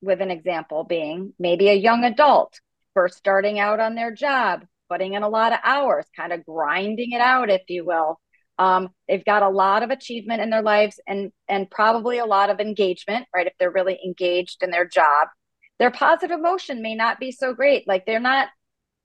with 0.04 0.22
an 0.22 0.32
example 0.32 0.84
being 0.84 1.34
maybe 1.40 1.70
a 1.70 1.74
young 1.74 2.04
adult 2.04 2.60
first 2.94 3.18
starting 3.18 3.60
out 3.60 3.80
on 3.80 3.96
their 3.96 4.12
job, 4.12 4.66
putting 4.90 5.14
in 5.14 5.24
a 5.24 5.30
lot 5.30 5.54
of 5.54 5.60
hours, 5.64 6.06
kind 6.16 6.32
of 6.32 6.46
grinding 6.46 7.12
it 7.12 7.22
out, 7.22 7.50
if 7.50 7.62
you 7.68 7.86
will. 7.86 8.20
Um, 8.60 8.90
they've 9.08 9.26
got 9.26 9.42
a 9.42 9.50
lot 9.50 9.82
of 9.82 9.90
achievement 9.90 10.42
in 10.42 10.52
their 10.52 10.62
lives 10.62 11.00
and 11.08 11.32
and 11.48 11.70
probably 11.72 12.20
a 12.20 12.26
lot 12.26 12.52
of 12.52 12.60
engagement, 12.60 13.26
right? 13.34 13.48
If 13.48 13.54
they're 13.60 13.72
really 13.72 14.00
engaged 14.06 14.62
in 14.62 14.70
their 14.70 14.88
job, 14.88 15.30
their 15.80 15.92
positive 15.92 16.38
emotion 16.38 16.82
may 16.82 16.96
not 16.96 17.20
be 17.20 17.32
so 17.32 17.54
great. 17.54 17.88
Like 17.88 18.06
they're 18.06 18.20
not 18.20 18.50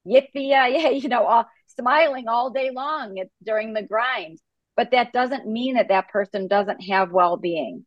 yippee 0.07 0.49
yeah, 0.49 0.67
you 0.91 1.09
know, 1.09 1.25
all, 1.25 1.47
smiling 1.79 2.29
all 2.29 2.51
day 2.51 2.71
long 2.71 3.23
during 3.43 3.73
the 3.73 3.83
grind. 3.83 4.39
But 4.77 4.93
that 4.93 5.13
doesn't 5.13 5.47
mean 5.47 5.75
that 5.75 5.89
that 5.89 6.09
person 6.09 6.47
doesn't 6.47 6.81
have 6.83 7.11
well 7.11 7.37
being. 7.37 7.85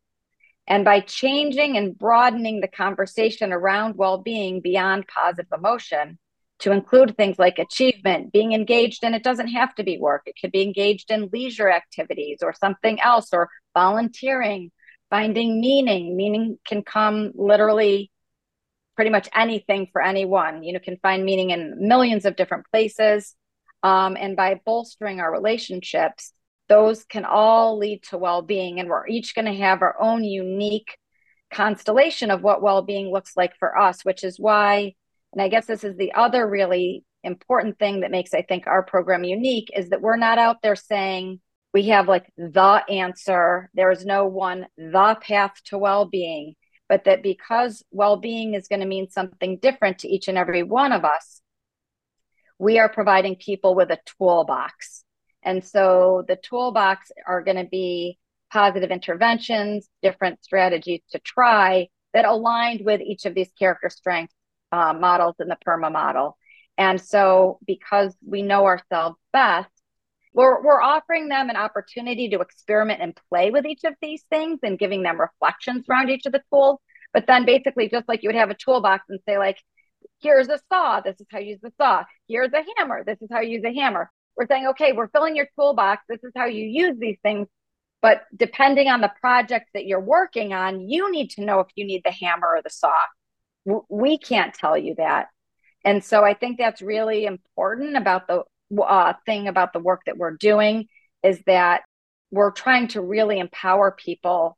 And 0.72 0.86
by 0.86 1.00
changing 1.00 1.76
and 1.76 1.98
broadening 1.98 2.62
the 2.62 2.66
conversation 2.66 3.52
around 3.52 3.98
well 3.98 4.16
being 4.16 4.62
beyond 4.62 5.04
positive 5.06 5.52
emotion 5.52 6.18
to 6.60 6.72
include 6.72 7.14
things 7.14 7.38
like 7.38 7.58
achievement, 7.58 8.32
being 8.32 8.54
engaged, 8.54 9.04
and 9.04 9.14
it 9.14 9.22
doesn't 9.22 9.48
have 9.48 9.74
to 9.74 9.84
be 9.84 9.98
work, 9.98 10.22
it 10.24 10.34
could 10.40 10.50
be 10.50 10.62
engaged 10.62 11.10
in 11.10 11.28
leisure 11.30 11.70
activities 11.70 12.38
or 12.40 12.54
something 12.54 12.98
else, 13.02 13.34
or 13.34 13.50
volunteering, 13.74 14.70
finding 15.10 15.60
meaning. 15.60 16.16
Meaning 16.16 16.58
can 16.66 16.82
come 16.82 17.32
literally 17.34 18.10
pretty 18.96 19.10
much 19.10 19.28
anything 19.34 19.88
for 19.92 20.00
anyone. 20.00 20.62
You 20.62 20.72
know, 20.72 20.78
can 20.78 20.96
find 21.02 21.22
meaning 21.22 21.50
in 21.50 21.86
millions 21.86 22.24
of 22.24 22.34
different 22.34 22.64
places. 22.72 23.34
Um, 23.82 24.16
and 24.18 24.38
by 24.38 24.58
bolstering 24.64 25.20
our 25.20 25.30
relationships, 25.30 26.32
those 26.72 27.04
can 27.04 27.26
all 27.26 27.76
lead 27.76 28.02
to 28.04 28.16
well 28.16 28.40
being. 28.40 28.80
And 28.80 28.88
we're 28.88 29.06
each 29.06 29.34
going 29.34 29.44
to 29.44 29.54
have 29.54 29.82
our 29.82 30.00
own 30.00 30.24
unique 30.24 30.96
constellation 31.52 32.30
of 32.30 32.42
what 32.42 32.62
well 32.62 32.80
being 32.80 33.12
looks 33.12 33.36
like 33.36 33.52
for 33.58 33.76
us, 33.76 34.04
which 34.06 34.24
is 34.24 34.40
why, 34.40 34.94
and 35.34 35.42
I 35.42 35.48
guess 35.48 35.66
this 35.66 35.84
is 35.84 35.96
the 35.96 36.14
other 36.14 36.48
really 36.48 37.04
important 37.22 37.78
thing 37.78 38.00
that 38.00 38.10
makes, 38.10 38.32
I 38.32 38.40
think, 38.40 38.66
our 38.66 38.82
program 38.82 39.22
unique 39.22 39.70
is 39.76 39.90
that 39.90 40.00
we're 40.00 40.16
not 40.16 40.38
out 40.38 40.62
there 40.62 40.76
saying, 40.76 41.40
we 41.74 41.88
have 41.88 42.08
like 42.08 42.32
the 42.38 42.82
answer. 42.88 43.70
There 43.74 43.90
is 43.90 44.06
no 44.06 44.26
one, 44.26 44.66
the 44.78 45.16
path 45.20 45.52
to 45.66 45.78
well 45.78 46.06
being 46.06 46.54
but 46.88 47.04
that 47.04 47.22
because 47.22 47.82
well 47.90 48.18
being 48.18 48.52
is 48.52 48.68
going 48.68 48.80
to 48.80 48.86
mean 48.86 49.08
something 49.08 49.56
different 49.56 50.00
to 50.00 50.08
each 50.08 50.28
and 50.28 50.36
every 50.36 50.62
one 50.62 50.92
of 50.92 51.06
us, 51.06 51.40
we 52.58 52.78
are 52.78 52.90
providing 52.90 53.36
people 53.36 53.74
with 53.74 53.90
a 53.90 53.98
toolbox. 54.18 55.02
And 55.42 55.64
so 55.64 56.24
the 56.28 56.36
toolbox 56.36 57.10
are 57.26 57.42
going 57.42 57.56
to 57.56 57.68
be 57.68 58.18
positive 58.52 58.90
interventions, 58.90 59.88
different 60.02 60.44
strategies 60.44 61.00
to 61.10 61.18
try 61.18 61.88
that 62.12 62.24
aligned 62.24 62.84
with 62.84 63.00
each 63.00 63.24
of 63.24 63.34
these 63.34 63.50
character 63.58 63.88
strength 63.88 64.32
uh, 64.70 64.92
models 64.92 65.36
in 65.40 65.48
the 65.48 65.56
PERMA 65.66 65.90
model. 65.90 66.36
And 66.78 67.00
so, 67.00 67.58
because 67.66 68.14
we 68.26 68.42
know 68.42 68.64
ourselves 68.64 69.16
best, 69.32 69.70
we're, 70.34 70.62
we're 70.62 70.80
offering 70.80 71.28
them 71.28 71.50
an 71.50 71.56
opportunity 71.56 72.28
to 72.30 72.40
experiment 72.40 73.02
and 73.02 73.18
play 73.28 73.50
with 73.50 73.66
each 73.66 73.84
of 73.84 73.94
these 74.00 74.24
things 74.30 74.60
and 74.62 74.78
giving 74.78 75.02
them 75.02 75.20
reflections 75.20 75.84
around 75.88 76.08
each 76.08 76.24
of 76.24 76.32
the 76.32 76.42
tools. 76.50 76.78
But 77.12 77.26
then 77.26 77.44
basically, 77.44 77.90
just 77.90 78.08
like 78.08 78.22
you 78.22 78.30
would 78.30 78.36
have 78.36 78.50
a 78.50 78.54
toolbox 78.54 79.04
and 79.10 79.20
say, 79.28 79.36
like, 79.36 79.58
here's 80.20 80.48
a 80.48 80.58
saw, 80.70 81.00
this 81.00 81.20
is 81.20 81.26
how 81.30 81.38
you 81.38 81.50
use 81.50 81.60
the 81.62 81.72
saw. 81.76 82.04
Here's 82.28 82.52
a 82.52 82.64
hammer, 82.76 83.04
this 83.04 83.20
is 83.20 83.28
how 83.30 83.40
you 83.40 83.58
use 83.58 83.64
a 83.64 83.74
hammer. 83.74 84.10
We're 84.36 84.46
saying, 84.46 84.68
okay, 84.68 84.92
we're 84.92 85.08
filling 85.08 85.36
your 85.36 85.48
toolbox. 85.56 86.02
This 86.08 86.22
is 86.24 86.32
how 86.36 86.46
you 86.46 86.64
use 86.64 86.96
these 86.98 87.18
things. 87.22 87.48
But 88.00 88.22
depending 88.34 88.88
on 88.88 89.00
the 89.00 89.12
project 89.20 89.70
that 89.74 89.86
you're 89.86 90.00
working 90.00 90.52
on, 90.52 90.88
you 90.88 91.10
need 91.10 91.30
to 91.30 91.44
know 91.44 91.60
if 91.60 91.68
you 91.76 91.86
need 91.86 92.02
the 92.04 92.10
hammer 92.10 92.48
or 92.56 92.62
the 92.62 92.70
saw. 92.70 92.94
We 93.88 94.18
can't 94.18 94.52
tell 94.52 94.76
you 94.76 94.96
that. 94.96 95.28
And 95.84 96.02
so 96.02 96.24
I 96.24 96.34
think 96.34 96.58
that's 96.58 96.82
really 96.82 97.26
important 97.26 97.96
about 97.96 98.26
the 98.26 98.42
uh, 98.82 99.12
thing 99.26 99.48
about 99.48 99.72
the 99.72 99.78
work 99.78 100.02
that 100.06 100.16
we're 100.16 100.36
doing 100.36 100.88
is 101.22 101.40
that 101.46 101.82
we're 102.30 102.50
trying 102.50 102.88
to 102.88 103.02
really 103.02 103.38
empower 103.38 103.92
people 103.92 104.56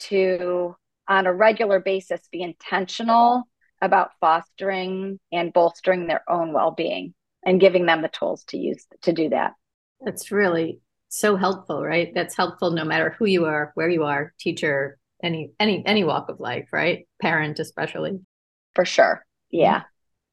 to, 0.00 0.74
on 1.08 1.26
a 1.26 1.32
regular 1.32 1.78
basis, 1.78 2.20
be 2.32 2.42
intentional 2.42 3.44
about 3.80 4.10
fostering 4.20 5.20
and 5.32 5.52
bolstering 5.52 6.06
their 6.06 6.22
own 6.28 6.52
well-being 6.52 7.14
and 7.44 7.60
giving 7.60 7.86
them 7.86 8.02
the 8.02 8.08
tools 8.08 8.44
to 8.48 8.58
use 8.58 8.86
to 9.02 9.12
do 9.12 9.28
that. 9.30 9.52
That's 10.00 10.30
really 10.30 10.80
so 11.08 11.36
helpful, 11.36 11.82
right? 11.82 12.12
That's 12.14 12.36
helpful 12.36 12.70
no 12.70 12.84
matter 12.84 13.14
who 13.18 13.26
you 13.26 13.44
are, 13.46 13.72
where 13.74 13.88
you 13.88 14.04
are, 14.04 14.32
teacher, 14.38 14.98
any 15.22 15.52
any 15.58 15.84
any 15.86 16.04
walk 16.04 16.28
of 16.28 16.40
life, 16.40 16.68
right? 16.72 17.06
Parent 17.20 17.58
especially. 17.58 18.18
For 18.74 18.84
sure. 18.84 19.24
Yeah. 19.50 19.78
Mm-hmm. 19.78 19.88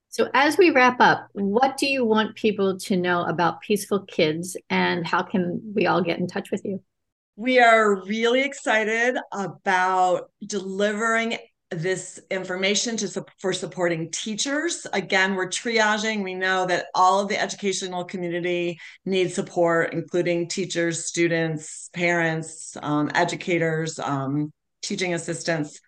So, 0.10 0.30
as 0.34 0.58
we 0.58 0.72
wrap 0.72 1.00
up, 1.00 1.30
what 1.34 1.78
do 1.78 1.86
you 1.86 2.04
want 2.04 2.36
people 2.36 2.78
to 2.80 2.98
know 2.98 3.24
about 3.24 3.64
PeaceFull 3.64 4.10
Kids 4.10 4.58
and 4.70 5.08
how 5.08 5.24
can 5.24 5.62
we 5.74 5.88
all 5.88 6.02
get 6.02 6.20
in 6.20 6.28
touch 6.28 6.52
with 6.52 6.66
you? 6.66 6.84
We 7.38 7.60
are 7.60 8.04
really 8.04 8.42
excited 8.42 9.18
about 9.32 10.32
delivering 10.46 11.38
this 11.72 12.20
information 12.30 12.98
to 12.98 13.26
for 13.40 13.54
supporting 13.54 14.12
teachers. 14.12 14.86
Again, 14.94 15.36
we're 15.36 15.48
triaging. 15.48 16.24
We 16.24 16.34
know 16.34 16.66
that 16.66 16.88
all 16.94 17.22
of 17.22 17.30
the 17.30 17.42
educational 17.42 18.04
community 18.04 18.80
needs 19.06 19.34
support, 19.34 19.94
including 19.94 20.48
teachers, 20.48 21.06
students, 21.06 21.90
parents, 21.94 22.76
um, 22.82 23.10
educators, 23.16 24.00
um, 24.00 24.52
teaching 24.82 25.14
assistants 25.14 25.80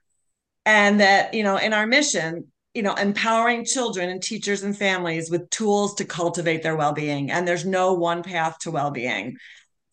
and 0.65 1.00
that, 1.00 1.34
you 1.34 1.43
know, 1.43 1.58
in 1.58 1.74
our 1.74 1.86
mission, 1.86 2.52
you 2.74 2.82
know, 2.82 2.93
empowering 2.93 3.65
children 3.65 4.10
and 4.10 4.22
teachers 4.22 4.63
and 4.63 4.78
families 4.78 5.30
with 5.30 5.50
tools 5.50 5.96
to 5.96 6.06
cultivate 6.06 6.63
their 6.63 6.76
well-being. 6.76 7.32
And 7.32 7.48
there's 7.48 7.65
no 7.65 7.93
one 7.93 8.24
path 8.24 8.58
to 8.60 8.72
well-being. 8.72 9.38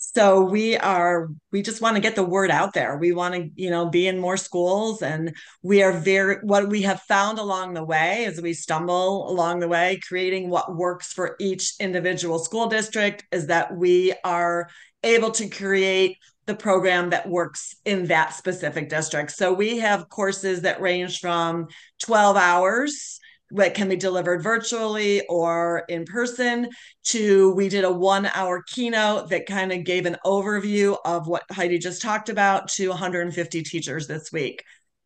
So 0.03 0.41
we 0.41 0.79
are 0.79 1.29
we 1.53 1.61
just 1.61 1.83
want 1.83 1.95
to 1.97 2.01
get 2.01 2.17
the 2.17 2.25
word 2.25 2.51
out 2.51 2.73
there. 2.73 2.97
We 2.97 3.13
want 3.13 3.35
to, 3.35 3.51
you 3.55 3.69
know, 3.69 3.91
be 3.91 4.09
in 4.09 4.19
more 4.19 4.39
schools 4.39 5.03
and 5.03 5.37
we 5.63 5.83
are 5.83 5.93
very 5.93 6.37
what 6.37 6.71
we 6.71 6.81
have 6.83 7.03
found 7.03 7.39
along 7.39 7.75
the 7.75 7.85
way 7.85 8.25
as 8.25 8.41
we 8.41 8.55
stumble 8.55 9.31
along 9.31 9.61
the 9.61 9.69
way 9.69 10.01
creating 10.09 10.49
what 10.49 10.75
works 10.75 11.13
for 11.13 11.37
each 11.39 11.75
individual 11.81 12.39
school 12.39 12.67
district 12.67 13.27
is 13.31 13.49
that 13.49 13.77
we 13.77 14.15
are 14.25 14.71
able 15.05 15.31
to 15.33 15.51
create 15.51 16.17
the 16.47 16.55
program 16.55 17.11
that 17.11 17.29
works 17.29 17.77
in 17.85 18.07
that 18.07 18.33
specific 18.33 18.89
district. 18.89 19.33
So 19.33 19.53
we 19.53 19.79
have 19.79 20.09
courses 20.09 20.63
that 20.63 20.81
range 20.81 21.21
from 21.21 21.69
12 22.01 22.39
hours 22.39 23.21
that 23.53 23.75
can 23.75 23.89
be 23.89 23.97
delivered 23.97 24.43
virtually 24.43 25.27
or 25.29 25.85
in 25.89 26.05
person 26.05 26.69
to 27.05 27.53
we 27.53 27.69
did 27.69 27.85
a 27.85 27.93
one 27.93 28.27
hour 28.35 28.63
keynote 28.67 29.31
that 29.31 29.47
kind 29.47 29.73
of 29.73 29.85
gave 29.85 30.07
an 30.07 30.17
overview 30.25 30.97
of 31.05 31.27
what 31.27 31.43
Heidi 31.51 31.79
just 31.79 32.03
talked 32.03 32.29
about 32.29 32.69
to 32.69 32.89
150 32.89 33.63
teachers 33.63 34.07
this 34.07 34.31
week. 34.33 34.63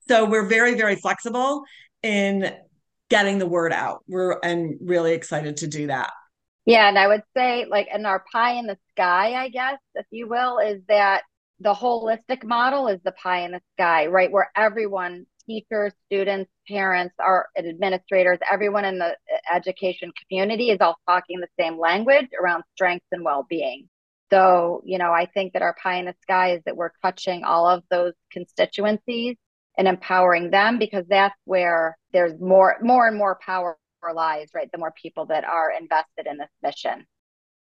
So 0.08 0.24
we're 0.26 0.46
very, 0.46 0.74
very 0.74 0.96
flexible 0.96 1.64
in 2.02 2.52
getting 3.08 3.38
the 3.38 3.46
word 3.46 3.72
out. 3.72 4.04
We're 4.08 4.38
and 4.42 4.74
really 4.80 5.12
excited 5.12 5.58
to 5.58 5.66
do 5.66 5.86
that. 5.86 6.10
Yeah, 6.66 6.88
and 6.88 6.98
I 6.98 7.06
would 7.06 7.22
say 7.36 7.66
like 7.70 7.88
in 7.94 8.06
our 8.06 8.24
pie 8.32 8.54
in 8.54 8.66
the 8.66 8.78
sky, 8.92 9.34
I 9.34 9.48
guess, 9.48 9.78
if 9.94 10.06
you 10.10 10.28
will, 10.28 10.58
is 10.58 10.80
that 10.88 11.22
the 11.60 11.74
holistic 11.74 12.42
model 12.44 12.88
is 12.88 13.00
the 13.04 13.12
pie 13.12 13.44
in 13.44 13.52
the 13.52 13.60
sky, 13.76 14.06
right? 14.06 14.30
Where 14.30 14.50
everyone, 14.56 15.26
teachers, 15.46 15.92
students, 16.06 16.50
parents, 16.68 17.14
our 17.18 17.48
administrators, 17.56 18.38
everyone 18.50 18.84
in 18.84 18.98
the 18.98 19.16
education 19.52 20.12
community 20.20 20.70
is 20.70 20.78
all 20.80 20.96
talking 21.08 21.40
the 21.40 21.48
same 21.58 21.78
language 21.78 22.28
around 22.40 22.64
strengths 22.74 23.06
and 23.12 23.24
well-being. 23.24 23.88
So, 24.30 24.82
you 24.84 24.98
know, 24.98 25.12
I 25.12 25.26
think 25.26 25.52
that 25.52 25.62
our 25.62 25.76
pie 25.82 25.96
in 25.96 26.06
the 26.06 26.14
sky 26.22 26.54
is 26.54 26.62
that 26.64 26.76
we're 26.76 26.90
touching 27.02 27.44
all 27.44 27.68
of 27.68 27.82
those 27.90 28.14
constituencies 28.32 29.36
and 29.76 29.86
empowering 29.86 30.50
them 30.50 30.78
because 30.78 31.04
that's 31.08 31.38
where 31.44 31.96
there's 32.12 32.40
more 32.40 32.76
more 32.80 33.06
and 33.06 33.16
more 33.16 33.38
power 33.44 33.76
lies, 34.14 34.48
right? 34.54 34.70
The 34.70 34.78
more 34.78 34.92
people 35.00 35.26
that 35.26 35.44
are 35.44 35.72
invested 35.72 36.26
in 36.26 36.36
this 36.36 36.50
mission 36.62 37.06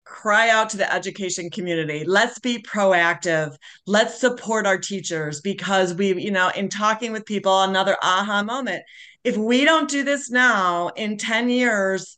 cry 0.05 0.49
out 0.49 0.71
to 0.71 0.77
the 0.77 0.93
education 0.93 1.51
community 1.51 2.05
let's 2.05 2.39
be 2.39 2.59
proactive. 2.63 3.55
Let's 3.87 4.21
support 4.21 4.67
our 4.67 4.79
teachers 4.79 5.41
because 5.41 5.95
we 5.95 6.21
you 6.21 6.31
know 6.31 6.51
in 6.55 6.69
talking 6.69 7.13
with 7.13 7.27
people 7.27 7.63
another 7.63 7.97
aha 8.03 8.43
moment. 8.43 8.83
If 9.25 9.37
we 9.37 9.65
don't 9.65 9.89
do 9.89 10.03
this 10.03 10.31
now 10.31 10.89
in 10.89 11.19
10 11.19 11.51
years 11.51 12.17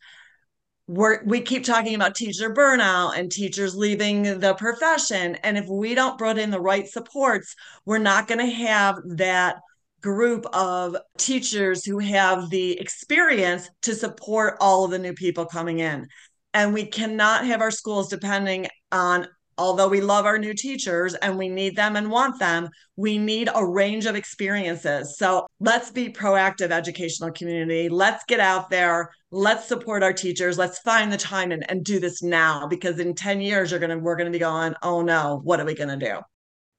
we're, 0.88 1.23
we 1.25 1.40
keep 1.40 1.64
talking 1.64 1.95
about 1.95 2.14
teacher 2.14 2.53
burnout 2.53 3.16
and 3.16 3.31
teachers 3.31 3.75
leaving 3.75 4.40
the 4.40 4.55
profession. 4.55 5.37
And 5.37 5.57
if 5.57 5.66
we 5.68 5.95
don't 5.95 6.18
put 6.18 6.38
in 6.38 6.51
the 6.51 6.61
right 6.61 6.87
supports 6.87 7.55
we're 7.85 7.99
not 7.99 8.29
going 8.29 8.40
to 8.40 8.53
have 8.53 8.97
that 9.16 9.57
group 10.01 10.47
of 10.53 10.97
teachers 11.16 11.85
who 11.85 11.99
have 12.01 12.51
the 12.51 12.79
experience 12.81 13.71
to 13.83 13.95
support 13.95 14.57
all 14.61 14.85
of 14.85 14.90
the 14.90 14.99
new 14.99 15.12
people 15.12 15.47
coming 15.47 15.79
in 15.79 16.09
and 16.55 16.73
we 16.75 16.87
cannot 16.87 17.47
have 17.47 17.61
our 17.61 17.71
schools 17.71 18.09
depending 18.09 18.69
on 18.91 19.27
although 19.59 19.88
we 19.88 20.01
love 20.01 20.25
our 20.25 20.38
new 20.38 20.55
teachers 20.55 21.15
and 21.15 21.37
we 21.37 21.49
need 21.49 21.77
them 21.77 21.97
and 21.97 22.11
want 22.11 22.38
them, 22.38 22.69
we 22.97 23.19
need 23.19 23.49
a 23.55 23.65
range 23.65 24.07
of 24.07 24.17
experiences. 24.17 25.17
So 25.19 25.47
let's 25.61 25.91
be 25.91 26.09
proactive 26.09 26.71
educational 26.71 27.31
community. 27.31 27.88
Let's 27.88 28.25
get 28.25 28.41
out 28.41 28.71
there. 28.71 29.11
Let's 29.31 29.69
support 29.69 30.03
our 30.03 30.12
teachers. 30.12 30.59
Let's 30.59 30.79
find 30.81 31.12
the 31.12 31.17
time 31.19 31.53
and, 31.53 31.69
and 31.71 31.85
do 31.85 32.01
this 32.01 32.23
now 32.23 32.67
because 32.67 32.99
in 32.99 33.15
10 33.15 33.41
years 33.41 33.71
you're 33.71 33.81
gonna 33.81 33.99
we're 33.99 34.17
gonna 34.17 34.31
be 34.31 34.38
going, 34.38 34.75
oh 34.83 35.03
no, 35.03 35.41
what 35.45 35.61
are 35.61 35.67
we 35.67 35.75
gonna 35.75 35.97
do? 35.97 36.19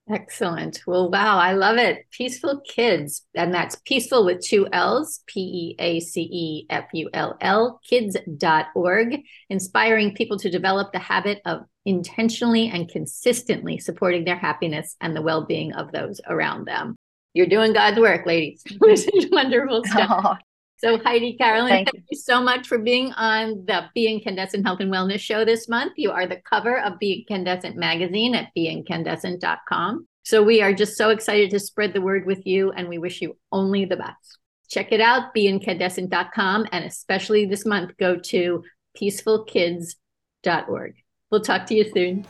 Excellent. 0.10 0.82
Well, 0.86 1.10
wow, 1.10 1.38
I 1.38 1.54
love 1.54 1.78
it. 1.78 2.06
PeaceFull 2.12 2.66
Kids. 2.66 3.26
And 3.36 3.54
that's 3.54 3.78
peaceful 3.86 4.26
with 4.26 4.42
two 4.42 4.68
L's, 4.74 5.24
P 5.28 5.40
E 5.40 5.76
A 5.80 6.00
C 6.02 6.22
E 6.22 6.66
F 6.70 6.86
U 6.94 7.10
L 7.14 7.38
L, 7.40 7.80
kids.org, 7.88 9.22
inspiring 9.50 10.14
people 10.14 10.38
to 10.40 10.50
develop 10.50 10.92
the 10.92 11.00
habit 11.00 11.42
of 11.46 11.62
intentionally 11.86 12.70
and 12.70 12.90
consistently 12.90 13.78
supporting 13.78 14.26
their 14.26 14.38
happiness 14.38 14.98
and 15.00 15.16
the 15.16 15.22
well 15.22 15.46
being 15.46 15.72
of 15.74 15.94
those 15.94 16.20
around 16.28 16.66
them. 16.66 16.98
You're 17.34 17.48
doing 17.48 17.72
God's 17.72 18.00
work, 18.00 18.26
ladies. 18.26 18.62
this 18.82 19.08
is 19.08 19.30
wonderful 19.32 19.84
stuff. 19.86 20.10
Oh, 20.26 20.36
so, 20.84 21.00
Heidi 21.00 21.38
Carolyn, 21.38 21.70
thank, 21.70 21.88
thank 21.88 21.96
you. 21.96 22.04
you. 22.12 22.18
so 22.18 22.42
much 22.42 22.68
for 22.68 22.78
being 22.78 23.14
on 23.14 23.66
the 23.66 23.86
BeInkandescent 23.96 24.66
Health 24.66 24.82
and 24.82 24.92
Wellness 24.92 25.20
Show 25.20 25.46
this 25.46 25.70
month. 25.70 25.94
You 25.96 26.12
are 26.12 26.28
the 26.28 26.42
cover 26.50 26.80
of 26.80 27.00
BeInkandescent 27.02 27.76
magazine 27.76 28.36
at 28.36 28.50
beinkandescent.com. 28.58 30.08
So, 30.24 30.44
we 30.44 30.62
are 30.62 30.74
just 30.74 30.98
so 30.98 31.10
excited 31.10 31.50
to 31.52 31.60
spread 31.60 31.94
the 31.94 32.02
word 32.02 32.26
with 32.26 32.46
you, 32.46 32.72
and 32.72 32.90
we 32.90 32.98
wish 32.98 33.22
you 33.22 33.38
only 33.52 33.86
the 33.86 33.98
best. 33.98 34.38
Check 34.70 34.92
it 34.92 35.02
out, 35.02 35.34
beinkandescent.com, 35.36 36.68
and 36.72 36.86
especially 36.86 37.46
this 37.46 37.66
month, 37.66 37.96
go 37.98 38.18
to 38.18 38.64
peacefullkids.org. 39.00 40.96
We'll 41.32 41.42
talk 41.42 41.66
to 41.68 41.76
you 41.76 41.90
soon. 41.92 42.26